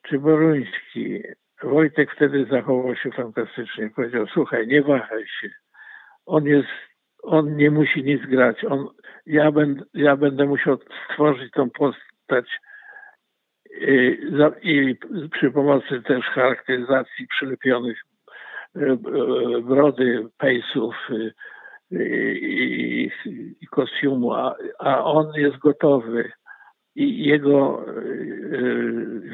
czy 0.03 0.19
Boruński? 0.19 1.23
Wojtek 1.63 2.15
wtedy 2.15 2.47
zachował 2.51 2.97
się 2.97 3.11
fantastycznie. 3.11 3.91
Powiedział, 3.91 4.27
słuchaj, 4.27 4.67
nie 4.67 4.83
wahaj 4.83 5.27
się. 5.41 5.51
On 6.27 6.45
jest, 6.45 6.69
on 7.23 7.57
nie 7.57 7.71
musi 7.71 8.05
nic 8.05 8.23
grać. 8.23 8.65
On, 8.65 8.89
ja, 9.27 9.53
będę, 9.53 9.85
ja 9.95 10.17
będę 10.17 10.47
musiał 10.47 10.79
stworzyć 11.11 11.53
tą 11.53 11.71
postać 11.71 12.47
i, 13.81 14.19
i 14.63 14.97
przy 15.33 15.51
pomocy 15.51 16.03
też 16.03 16.25
charakteryzacji 16.25 17.27
przylepionych 17.27 17.99
e, 18.77 18.81
e, 18.81 18.97
brody, 19.63 20.27
pejsów 20.39 20.95
i, 21.91 23.11
i, 23.61 23.67
kostiumu, 23.67 24.33
a, 24.33 24.57
a 24.79 25.05
on 25.05 25.33
jest 25.35 25.59
gotowy 25.59 26.33
i 26.95 27.25
jego 27.25 27.87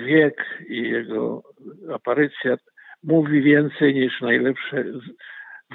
wiek 0.07 0.45
i 0.69 0.91
jego 0.91 1.43
aparycja 1.95 2.57
mówi 3.03 3.43
więcej 3.43 3.95
niż 3.95 4.21
najlepsze 4.21 4.85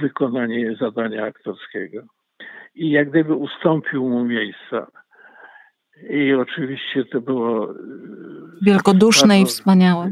wykonanie 0.02 0.76
zadania 0.76 1.26
aktorskiego. 1.26 2.02
I 2.76 2.92
jak 2.92 3.10
gdyby 3.10 3.36
ustąpił 3.36 4.10
mu 4.10 4.26
miejsca. 4.26 4.88
I 6.10 6.34
oczywiście 6.34 7.06
to 7.06 7.22
było. 7.22 7.72
E, 7.72 7.76
Wielkoduszne 8.62 9.42
i 9.42 9.46
wspaniałe. 9.46 10.12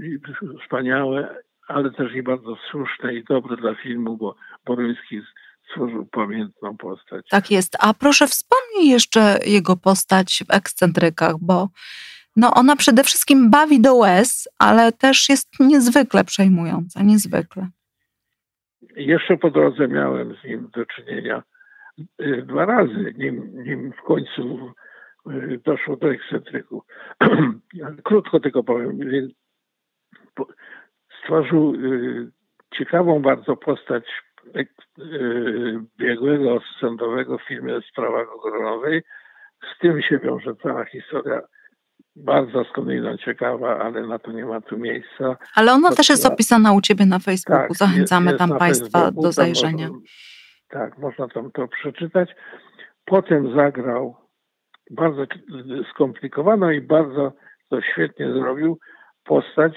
Wspaniałe, 0.63 1.35
ale 1.67 1.91
też 1.91 2.15
i 2.15 2.23
bardzo 2.23 2.55
słuszne 2.71 3.13
i 3.13 3.23
dobre 3.23 3.57
dla 3.57 3.75
filmu, 3.75 4.17
bo 4.17 4.35
Boryński 4.65 5.21
stworzył 5.69 6.05
pamiętną 6.05 6.77
postać. 6.77 7.25
Tak 7.29 7.51
jest. 7.51 7.77
A 7.79 7.93
proszę 7.93 8.27
wspomnij 8.27 8.89
jeszcze 8.89 9.39
jego 9.45 9.77
postać 9.77 10.43
w 10.47 10.53
ekscentrykach, 10.53 11.35
bo 11.41 11.69
no 12.35 12.53
ona 12.53 12.75
przede 12.75 13.03
wszystkim 13.03 13.51
bawi 13.51 13.81
do 13.81 13.95
łez, 13.95 14.49
ale 14.59 14.91
też 14.91 15.29
jest 15.29 15.59
niezwykle 15.59 16.23
przejmująca, 16.23 17.03
niezwykle. 17.03 17.67
Jeszcze 18.95 19.37
po 19.37 19.51
drodze 19.51 19.87
miałem 19.87 20.35
z 20.35 20.43
nim 20.43 20.69
do 20.73 20.85
czynienia 20.85 21.43
y, 21.99 22.43
dwa 22.47 22.65
razy, 22.65 23.13
nim, 23.17 23.63
nim 23.63 23.91
w 23.91 24.01
końcu 24.01 24.73
y, 25.29 25.59
doszło 25.65 25.97
do 25.97 26.11
ekscentryku. 26.11 26.83
Krótko 28.03 28.39
tylko 28.39 28.63
powiem. 28.63 28.99
Stworzył 31.21 31.75
y, 31.75 32.31
ciekawą 32.77 33.21
bardzo 33.21 33.57
postać 33.57 34.03
biegłego 35.97 36.61
sądowego 36.79 37.37
w 37.37 37.47
filmie 37.47 37.79
Sprawa 37.91 38.25
Gogorowej. 38.25 39.03
Z 39.75 39.79
tym 39.79 40.01
się 40.01 40.19
wiąże 40.19 40.55
cała 40.55 40.85
historia 40.85 41.41
bardzo 42.15 42.63
skądinąd 42.63 43.21
ciekawa, 43.21 43.79
ale 43.79 44.07
na 44.07 44.19
to 44.19 44.31
nie 44.31 44.45
ma 44.45 44.61
tu 44.61 44.77
miejsca. 44.77 45.37
Ale 45.55 45.73
ona 45.73 45.89
to 45.89 45.95
też 45.95 46.09
jest 46.09 46.25
opisana 46.25 46.73
u 46.73 46.81
Ciebie 46.81 47.05
na 47.05 47.19
Facebooku. 47.19 47.67
Tak, 47.67 47.77
Zachęcamy 47.77 48.31
jest, 48.31 48.39
jest 48.41 48.49
tam 48.49 48.59
Państwa 48.59 48.99
Facebooku, 48.99 49.23
do 49.23 49.31
zajrzenia. 49.31 49.87
Tam, 49.87 50.01
tak, 50.69 50.97
można 50.97 51.27
tam 51.27 51.51
to 51.51 51.67
przeczytać. 51.67 52.29
Potem 53.05 53.55
zagrał 53.55 54.15
bardzo 54.91 55.25
skomplikowaną 55.91 56.69
i 56.69 56.81
bardzo 56.81 57.33
to 57.69 57.81
świetnie 57.81 58.33
zrobił 58.33 58.79
postać 59.23 59.73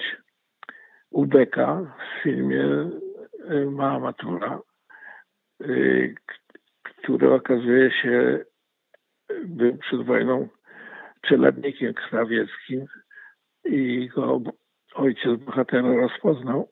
Ubeka 1.11 1.95
w 1.99 2.23
filmie 2.23 2.63
y, 3.51 3.65
Mała 3.71 3.99
Matura, 3.99 4.59
y, 5.61 6.15
który 6.83 7.33
okazuje 7.33 7.91
się 7.91 8.39
był 9.45 9.77
przed 9.77 10.05
wojną 10.05 10.47
czeladnikiem 11.21 11.93
krawieckim 11.93 12.85
i 13.65 14.09
go 14.15 14.41
ojciec 14.93 15.39
bohatera 15.39 15.95
rozpoznał. 15.95 16.69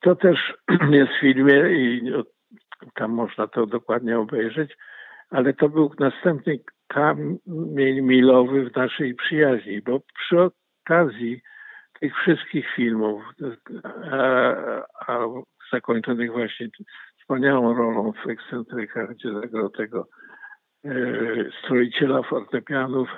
To 0.00 0.16
też 0.16 0.54
jest 0.90 1.12
w 1.12 1.20
filmie 1.20 1.70
i 1.70 2.12
tam 2.94 3.10
można 3.10 3.46
to 3.46 3.66
dokładnie 3.66 4.18
obejrzeć, 4.18 4.76
ale 5.30 5.52
to 5.52 5.68
był 5.68 5.90
następny 5.98 6.58
kamień 6.88 8.00
milowy 8.00 8.70
w 8.70 8.76
naszej 8.76 9.14
przyjaźni, 9.14 9.82
bo 9.82 10.00
przy 10.00 10.36
okazji 10.40 11.42
tych 12.00 12.16
wszystkich 12.16 12.66
filmów, 12.76 13.22
a, 14.10 14.18
a 15.06 15.18
zakończonych 15.72 16.32
właśnie 16.32 16.68
wspaniałą 17.20 17.74
rolą 17.74 18.12
w 18.12 18.28
ekscentrykach, 18.28 19.10
zagrał 19.42 19.70
tego 19.70 20.08
e, 20.84 20.90
stroiciela 21.62 22.22
fortepianów, 22.22 23.08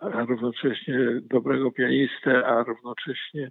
a 0.00 0.08
równocześnie 0.08 0.98
dobrego 1.22 1.72
pianistę, 1.72 2.46
a 2.46 2.62
równocześnie 2.62 3.50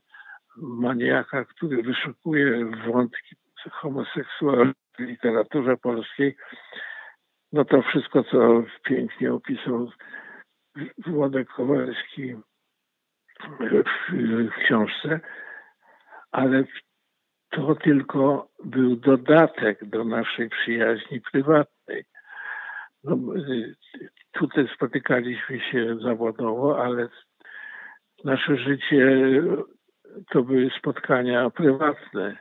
maniaka, 0.57 1.45
który 1.45 1.83
wyszukuje 1.83 2.71
wątki 2.87 3.35
homoseksualne 3.71 4.73
w 4.97 4.99
literaturze 4.99 5.77
polskiej, 5.77 6.35
no 7.51 7.65
to 7.65 7.81
wszystko, 7.81 8.23
co 8.23 8.63
pięknie 8.83 9.33
opisał 9.33 9.91
Włodek 11.07 11.47
Kowalski 11.47 12.35
w 14.51 14.65
książce, 14.65 15.19
ale 16.31 16.63
to 17.49 17.75
tylko 17.75 18.49
był 18.63 18.95
dodatek 18.95 19.85
do 19.85 20.03
naszej 20.03 20.49
przyjaźni 20.49 21.21
prywatnej. 21.21 22.05
No, 23.03 23.17
tutaj 24.39 24.67
spotykaliśmy 24.75 25.59
się 25.59 25.97
zawodowo, 26.01 26.83
ale 26.83 27.07
nasze 28.23 28.57
życie 28.57 29.21
to 30.29 30.43
były 30.43 30.69
spotkania 30.79 31.49
prywatne. 31.49 32.37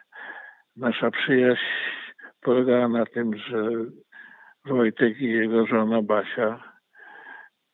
Nasza 0.77 1.11
przyjaźń 1.11 1.65
polegała 2.41 2.89
na 2.89 3.07
tym, 3.07 3.37
że 3.37 3.71
Wojtek 4.65 5.21
i 5.21 5.31
jego 5.31 5.67
żona 5.67 6.03
Basia 6.03 6.63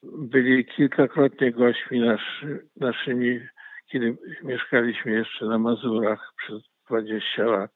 byli 0.03 0.65
kilkakrotnie 0.65 1.53
gośćmi 1.53 2.01
naszy, 2.01 2.67
naszymi, 2.77 3.41
kiedy 3.87 4.17
mieszkaliśmy 4.43 5.13
jeszcze 5.13 5.47
na 5.47 5.59
Mazurach 5.59 6.33
przez 6.37 6.63
20 6.89 7.45
lat, 7.45 7.71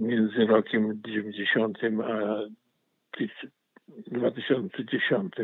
między 0.00 0.46
rokiem 0.46 1.00
90 1.06 1.78
a 2.04 2.38
2010. 3.88 5.34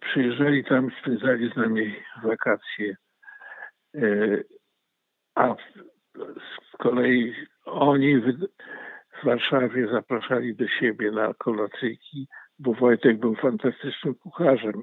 Przyjeżdżali 0.00 0.64
tam, 0.64 0.90
spędzali 1.00 1.52
z 1.52 1.56
nami 1.56 1.94
wakacje, 2.22 2.96
a 5.34 5.54
z 6.72 6.76
kolei 6.78 7.34
oni 7.64 8.16
w 8.20 8.48
Warszawie 9.24 9.88
zapraszali 9.88 10.54
do 10.54 10.68
siebie 10.68 11.10
na 11.10 11.34
kolacyjki, 11.34 12.28
bo 12.58 12.74
Wojtek 12.74 13.18
był 13.18 13.34
fantastycznym 13.34 14.14
kucharzem. 14.14 14.82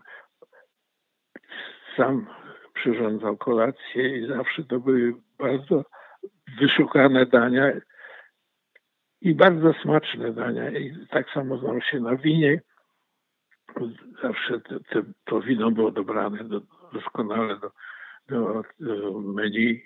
Sam 1.97 2.27
przyrządzał 2.73 3.37
kolację 3.37 4.17
i 4.17 4.27
zawsze 4.27 4.63
to 4.63 4.79
były 4.79 5.13
bardzo 5.39 5.85
wyszukane 6.59 7.25
dania 7.25 7.71
i 9.21 9.35
bardzo 9.35 9.73
smaczne 9.81 10.33
dania. 10.33 10.69
I 10.69 11.07
tak 11.09 11.29
samo 11.33 11.57
znał 11.57 11.81
się 11.81 11.99
na 11.99 12.15
winie. 12.15 12.61
Zawsze 14.23 14.59
te, 14.59 14.79
te, 14.79 15.03
to 15.25 15.41
wino 15.41 15.71
było 15.71 15.91
dobrane 15.91 16.43
do, 16.43 16.61
doskonale 16.93 17.59
do, 17.59 17.71
do, 18.29 18.63
do 18.79 19.19
menu, 19.19 19.83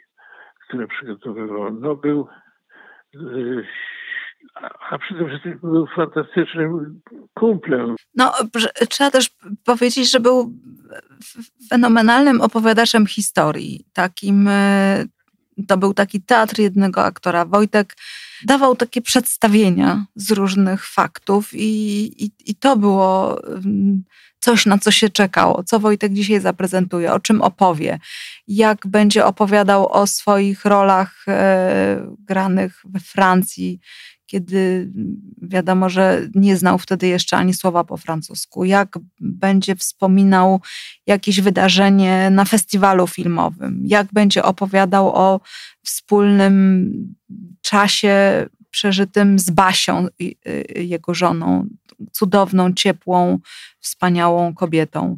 które 0.68 0.88
przygotowywał. 0.88 1.74
No 1.74 1.96
był 1.96 2.28
y, 3.16 3.66
a 4.90 4.98
przede 4.98 5.28
wszystkim 5.28 5.60
był 5.64 5.88
fantastycznym 5.96 7.02
kumplem. 7.34 7.96
No, 8.16 8.34
trzeba 8.90 9.12
też 9.12 9.30
powiedzieć, 9.66 10.12
że 10.12 10.20
był 10.20 10.54
fenomenalnym 11.70 12.42
opowiadaczem 12.42 13.08
historii. 13.08 13.86
Takim, 13.94 14.48
e, 14.48 15.06
to 15.68 15.78
był 15.78 15.94
taki 15.94 16.22
teatr 16.22 16.60
jednego 16.60 17.06
aktora. 17.06 17.46
Wojtek 17.46 17.96
dawał 18.46 18.76
takie 18.76 19.02
przedstawienia 19.02 20.06
z 20.16 20.32
różnych 20.32 20.86
faktów 20.86 21.54
i, 21.54 22.04
i, 22.26 22.32
i 22.46 22.56
to 22.56 22.78
było 22.78 23.40
mm, 23.48 24.04
coś, 24.40 24.66
na 24.66 24.78
co 24.78 24.92
się 24.92 25.10
czekało, 25.10 25.64
co 25.64 25.80
Wojtek 25.80 26.14
dzisiaj 26.14 26.42
zaprezentuje, 26.42 27.14
o 27.14 27.20
czym 27.20 27.42
opowie, 27.42 28.00
jak 28.48 28.88
będzie 28.88 29.26
opowiadał 29.26 29.88
o 29.92 30.08
swoich 30.08 30.66
rolach 30.66 31.26
e, 31.28 32.08
granych 32.20 32.82
we 32.86 33.00
Francji, 33.00 33.80
kiedy 34.26 34.92
wiadomo, 35.42 35.90
że 35.90 36.28
nie 36.36 36.58
znał 36.58 36.78
wtedy 36.78 37.08
jeszcze 37.08 37.38
ani 37.38 37.54
słowa 37.54 37.84
po 37.84 37.98
francusku, 37.98 38.66
jak 38.66 39.00
będzie 39.20 39.76
wspominał 39.76 40.62
jakieś 41.08 41.42
wydarzenie 41.42 42.30
na 42.30 42.46
festiwalu 42.46 43.08
filmowym, 43.08 43.82
jak 43.86 44.08
będzie 44.14 44.44
opowiadał 44.44 45.16
o 45.16 45.40
wspólnym 45.84 46.92
czasie 47.64 48.46
przeżytym 48.72 49.40
z 49.40 49.50
Basią, 49.50 50.08
jego 50.76 51.14
żoną, 51.14 51.68
cudowną, 52.12 52.74
ciepłą, 52.74 53.40
wspaniałą 53.80 54.54
kobietą. 54.54 55.18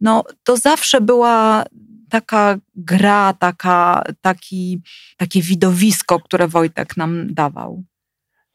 No, 0.00 0.24
to 0.44 0.56
zawsze 0.56 1.00
była 1.00 1.64
taka 2.10 2.56
gra, 2.76 3.32
taka, 3.32 4.02
taki, 4.20 4.80
takie 5.16 5.40
widowisko, 5.40 6.20
które 6.20 6.48
Wojtek 6.48 6.96
nam 6.96 7.34
dawał. 7.34 7.82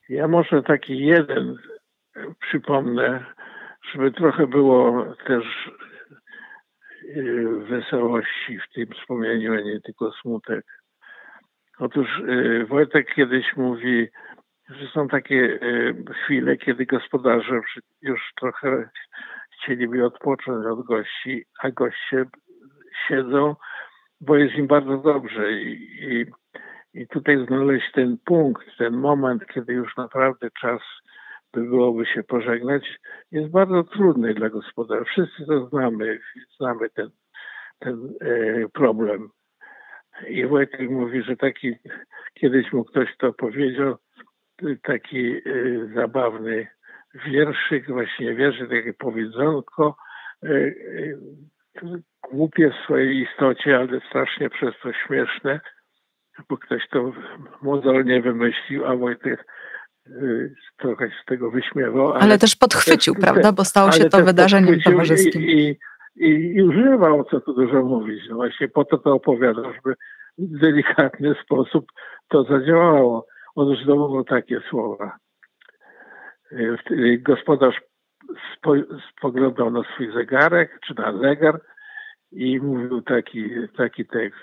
Ja 0.09 0.27
może 0.27 0.63
taki 0.63 0.97
jeden 0.97 1.57
przypomnę, 2.39 3.25
żeby 3.93 4.11
trochę 4.11 4.47
było 4.47 5.05
też 5.27 5.43
y, 7.15 7.45
wesołości 7.69 8.59
w 8.59 8.73
tym 8.73 8.87
wspomnieniu, 9.01 9.53
a 9.53 9.61
nie 9.61 9.81
tylko 9.81 10.11
smutek. 10.21 10.80
Otóż 11.81 12.19
y, 12.19 12.65
Wojtek 12.69 13.13
kiedyś 13.15 13.45
mówi, 13.57 14.07
że 14.69 14.87
są 14.87 15.07
takie 15.07 15.35
y, 15.35 15.95
chwile, 16.23 16.57
kiedy 16.57 16.85
gospodarze 16.85 17.61
już 18.01 18.21
trochę 18.39 18.89
chcieliby 19.51 20.05
odpocząć 20.05 20.65
od 20.65 20.85
gości, 20.85 21.45
a 21.59 21.71
goście 21.71 22.25
siedzą, 23.07 23.55
bo 24.21 24.35
jest 24.37 24.55
im 24.55 24.67
bardzo 24.67 24.97
dobrze 24.97 25.51
i, 25.51 25.89
i 26.01 26.25
i 26.93 27.07
tutaj 27.07 27.45
znaleźć 27.47 27.91
ten 27.91 28.17
punkt, 28.25 28.77
ten 28.77 28.93
moment, 28.93 29.45
kiedy 29.53 29.73
już 29.73 29.97
naprawdę 29.97 30.49
czas 30.61 30.81
by 31.53 31.61
byłoby 31.61 32.05
się 32.05 32.23
pożegnać, 32.23 32.99
jest 33.31 33.51
bardzo 33.51 33.83
trudny 33.83 34.33
dla 34.33 34.49
gospodarza. 34.49 35.03
Wszyscy 35.03 35.45
to 35.45 35.69
znamy, 35.69 36.19
znamy 36.57 36.89
ten, 36.89 37.09
ten 37.79 38.13
e, 38.21 38.69
problem. 38.69 39.29
I 40.27 40.45
Wojtek 40.45 40.89
mówi, 40.89 41.23
że 41.23 41.37
taki, 41.37 41.75
kiedyś 42.33 42.73
mu 42.73 42.83
ktoś 42.83 43.17
to 43.17 43.33
powiedział, 43.33 43.97
taki 44.83 45.35
e, 45.35 45.41
zabawny 45.95 46.67
wierszyk, 47.25 47.87
właśnie 47.87 48.35
wierszyk, 48.35 48.69
takie 48.69 48.93
powiedzonko, 48.93 49.95
e, 50.43 50.47
e, 50.47 50.73
głupie 52.31 52.69
w 52.69 52.83
swojej 52.83 53.21
istocie, 53.21 53.77
ale 53.77 54.01
strasznie 54.09 54.49
przez 54.49 54.73
to 54.83 54.93
śmieszne 54.93 55.59
bo 56.49 56.57
ktoś 56.57 56.87
to 56.91 57.13
mozolnie 57.61 58.21
wymyślił, 58.21 58.85
a 58.85 58.95
Wojtek 58.95 59.45
y, 60.07 60.55
trochę 60.77 61.09
z 61.23 61.25
tego 61.25 61.51
wyśmiewał. 61.51 62.11
Ale, 62.11 62.21
ale 62.21 62.37
też 62.37 62.55
podchwycił, 62.55 63.13
też, 63.13 63.23
prawda? 63.23 63.51
Bo 63.51 63.65
stało 63.65 63.91
się 63.91 64.09
to 64.09 64.23
wydarzeniem 64.23 64.81
towarzyskim. 64.81 65.41
I, 65.41 65.51
i, 65.51 65.79
i, 66.15 66.53
I 66.55 66.63
używał, 66.63 67.23
co 67.23 67.41
tu 67.41 67.53
dużo 67.53 67.83
mówić. 67.83 68.23
No 68.29 68.35
właśnie 68.35 68.67
po 68.67 68.85
to 68.85 68.97
to 68.97 69.13
opowiadał, 69.13 69.73
żeby 69.73 69.95
delikatny 70.37 71.35
sposób 71.43 71.85
to 72.27 72.43
zadziałało. 72.43 73.27
Otóż 73.55 73.79
to 73.79 73.85
było 73.85 74.23
takie 74.23 74.61
słowa. 74.69 75.17
Gospodarz 77.19 77.75
spoglądał 79.11 79.71
na 79.71 79.83
swój 79.83 80.13
zegarek, 80.13 80.79
czy 80.87 80.93
na 80.93 81.17
zegar 81.17 81.61
i 82.31 82.59
mówił 82.59 83.01
taki, 83.01 83.49
taki 83.77 84.05
tekst. 84.05 84.39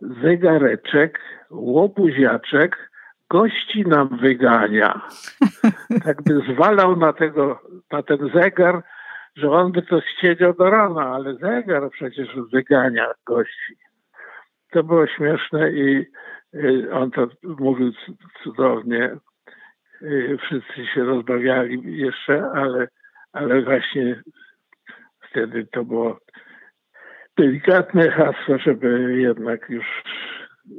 Zegareczek, 0.00 1.20
łobuziaczek, 1.50 2.90
gości 3.30 3.84
nam 3.86 4.18
wygania. 4.22 5.00
Tak 6.04 6.22
by 6.22 6.40
zwalał 6.54 6.96
na, 6.96 7.12
tego, 7.12 7.60
na 7.92 8.02
ten 8.02 8.30
zegar, 8.34 8.82
że 9.36 9.50
on 9.50 9.72
by 9.72 9.82
to 9.82 10.00
siedział 10.20 10.54
do 10.54 10.70
rana, 10.70 11.14
ale 11.14 11.34
zegar 11.34 11.90
przecież 11.90 12.28
wygania 12.52 13.12
gości. 13.26 13.76
To 14.70 14.82
było 14.82 15.06
śmieszne 15.06 15.72
i 15.72 16.06
on 16.92 17.10
to 17.10 17.28
mówił 17.42 17.92
cudownie. 18.42 19.16
Wszyscy 20.40 20.86
się 20.94 21.04
rozbawiali 21.04 21.98
jeszcze, 21.98 22.50
ale, 22.54 22.88
ale 23.32 23.62
właśnie 23.62 24.22
wtedy 25.30 25.66
to 25.72 25.84
było 25.84 26.18
delikatne 27.38 28.10
hasło, 28.10 28.58
żeby 28.58 29.14
jednak 29.20 29.70
już 29.70 29.86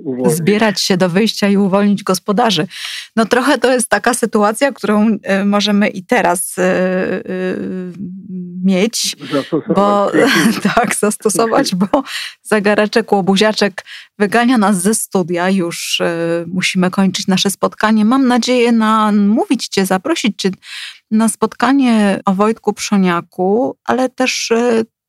uwolnić. 0.03 0.37
Zbierać 0.37 0.81
się 0.81 0.97
do 0.97 1.09
wyjścia 1.09 1.47
i 1.47 1.57
uwolnić 1.57 2.03
gospodarzy. 2.03 2.67
No 3.15 3.25
trochę 3.25 3.57
to 3.57 3.71
jest 3.73 3.89
taka 3.89 4.13
sytuacja, 4.13 4.71
którą 4.71 5.17
e, 5.23 5.45
możemy 5.45 5.87
i 5.87 6.03
teraz 6.03 6.57
yy, 6.57 6.63
yy, 6.65 7.93
mieć. 8.63 9.15
Zastosować. 9.31 9.75
Bo, 9.75 10.11
tak, 10.75 10.95
zastosować, 10.95 11.75
bo 11.75 12.03
zagareczek, 12.41 13.11
łobuziaczek 13.11 13.85
wygania 14.19 14.57
nas 14.57 14.81
ze 14.81 14.95
studia. 14.95 15.49
Już 15.49 16.01
musimy 16.47 16.91
kończyć 16.91 17.27
nasze 17.27 17.49
spotkanie. 17.49 18.05
Mam 18.05 18.27
nadzieję 18.27 18.71
namówić 18.71 19.67
Cię, 19.67 19.85
zaprosić 19.85 20.41
Cię 20.41 20.51
na 21.11 21.29
spotkanie 21.29 22.19
o 22.25 22.33
Wojtku 22.33 22.73
Przoniaku, 22.73 23.77
ale 23.85 24.09
też 24.09 24.51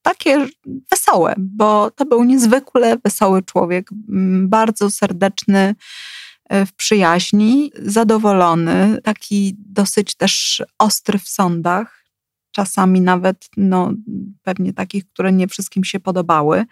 takie 0.06 0.48
wesołe, 0.90 1.34
bo 1.38 1.90
to 1.90 2.04
był 2.04 2.24
niezwykle 2.24 2.96
wesoły 3.04 3.42
człowiek, 3.42 3.90
bardzo 4.42 4.90
serdeczny 4.90 5.74
e, 6.48 6.66
w 6.66 6.72
przyjaźni, 6.72 7.72
zadowolony, 7.82 8.98
taki 9.04 9.56
dosyć 9.58 10.14
też 10.14 10.62
ostry 10.78 11.18
w 11.18 11.28
sądach, 11.28 12.04
czasami 12.50 13.00
nawet 13.00 13.48
no, 13.56 13.92
pewnie 14.42 14.72
takich, 14.72 15.08
które 15.08 15.32
nie 15.32 15.48
wszystkim 15.48 15.84
się 15.84 16.00
podobały, 16.00 16.64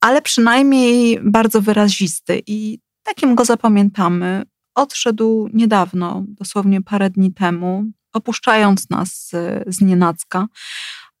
ale 0.00 0.22
przynajmniej 0.22 1.20
bardzo 1.22 1.60
wyrazisty 1.60 2.42
i 2.46 2.78
takim 3.02 3.34
go 3.34 3.44
zapamiętamy. 3.44 4.42
Odszedł 4.74 5.48
niedawno, 5.52 6.24
dosłownie 6.28 6.82
parę 6.82 7.10
dni 7.10 7.32
temu, 7.32 7.84
opuszczając 8.12 8.90
nas 8.90 9.30
z 9.66 9.80
nienacka 9.80 10.46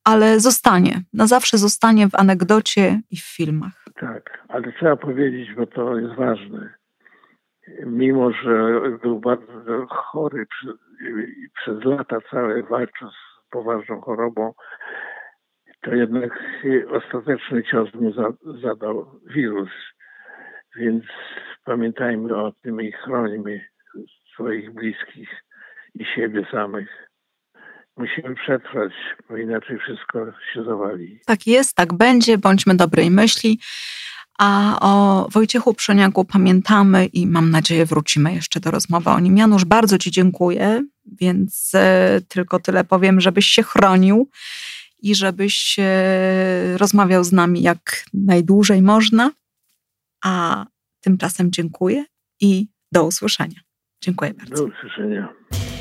ale 0.04 0.40
zostanie. 0.40 1.02
Na 1.12 1.26
zawsze 1.26 1.58
zostanie 1.58 2.08
w 2.08 2.14
anegdocie 2.14 3.00
i 3.10 3.16
w 3.16 3.36
filmach. 3.36 3.84
Tak, 4.00 4.44
ale 4.48 4.72
trzeba 4.72 4.96
powiedzieć, 4.96 5.54
bo 5.54 5.66
to 5.66 5.98
jest 5.98 6.14
ważne. 6.14 6.74
Mimo, 7.86 8.32
że 8.32 8.80
był 9.02 9.20
bardzo 9.20 9.86
chory 9.86 10.46
i 11.10 11.48
przez 11.56 11.84
lata 11.84 12.18
całe 12.30 12.62
walczył 12.62 13.08
z 13.10 13.50
poważną 13.50 14.00
chorobą, 14.00 14.52
to 15.80 15.94
jednak 15.94 16.38
ostateczny 16.90 17.62
cios 17.62 17.94
mu 17.94 18.12
zadał 18.62 19.20
wirus. 19.26 19.70
Więc 20.76 21.04
pamiętajmy 21.64 22.36
o 22.36 22.52
tym 22.52 22.80
i 22.80 22.92
chronimy 22.92 23.60
swoich 24.34 24.74
bliskich 24.74 25.28
i 25.94 26.04
siebie 26.04 26.46
samych 26.50 26.88
musimy 27.96 28.34
przetrwać, 28.34 28.92
bo 29.28 29.36
inaczej 29.36 29.78
wszystko 29.78 30.26
się 30.54 30.64
zawali. 30.64 31.20
Tak 31.26 31.46
jest, 31.46 31.74
tak 31.74 31.92
będzie, 31.92 32.38
bądźmy 32.38 32.74
dobrej 32.74 33.10
myśli. 33.10 33.60
A 34.38 34.78
o 34.80 35.26
Wojciechu 35.30 35.74
Przoniaku 35.74 36.24
pamiętamy 36.24 37.06
i 37.06 37.26
mam 37.26 37.50
nadzieję 37.50 37.86
wrócimy 37.86 38.34
jeszcze 38.34 38.60
do 38.60 38.70
rozmowy 38.70 39.10
o 39.10 39.20
nim. 39.20 39.36
Janusz, 39.36 39.64
bardzo 39.64 39.98
Ci 39.98 40.10
dziękuję, 40.10 40.84
więc 41.20 41.72
e, 41.74 42.20
tylko 42.28 42.60
tyle 42.60 42.84
powiem, 42.84 43.20
żebyś 43.20 43.46
się 43.46 43.62
chronił 43.62 44.30
i 44.98 45.14
żebyś 45.14 45.76
e, 45.78 46.78
rozmawiał 46.78 47.24
z 47.24 47.32
nami 47.32 47.62
jak 47.62 48.04
najdłużej 48.14 48.82
można. 48.82 49.30
A 50.24 50.64
tymczasem 51.00 51.52
dziękuję 51.52 52.04
i 52.40 52.68
do 52.92 53.04
usłyszenia. 53.04 53.60
Dziękuję 54.04 54.34
bardzo. 54.34 54.54
Do 54.54 54.64
usłyszenia. 54.64 55.28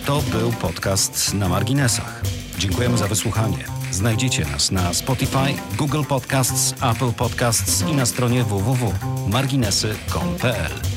To 0.06 0.22
był 0.22 0.52
podcast 0.52 1.34
na 1.34 1.50
marginesach. 1.50 2.22
Dziękujemy 2.58 2.98
za 2.98 3.08
wysłuchanie. 3.08 3.66
Znajdziecie 3.92 4.46
nas 4.46 4.72
na 4.72 4.94
Spotify, 4.94 5.54
Google 5.78 6.04
Podcasts, 6.10 6.74
Apple 6.74 7.14
Podcasts 7.18 7.90
i 7.90 7.96
na 7.96 8.06
stronie 8.06 8.44
www.marginesy.pl. 8.44 10.93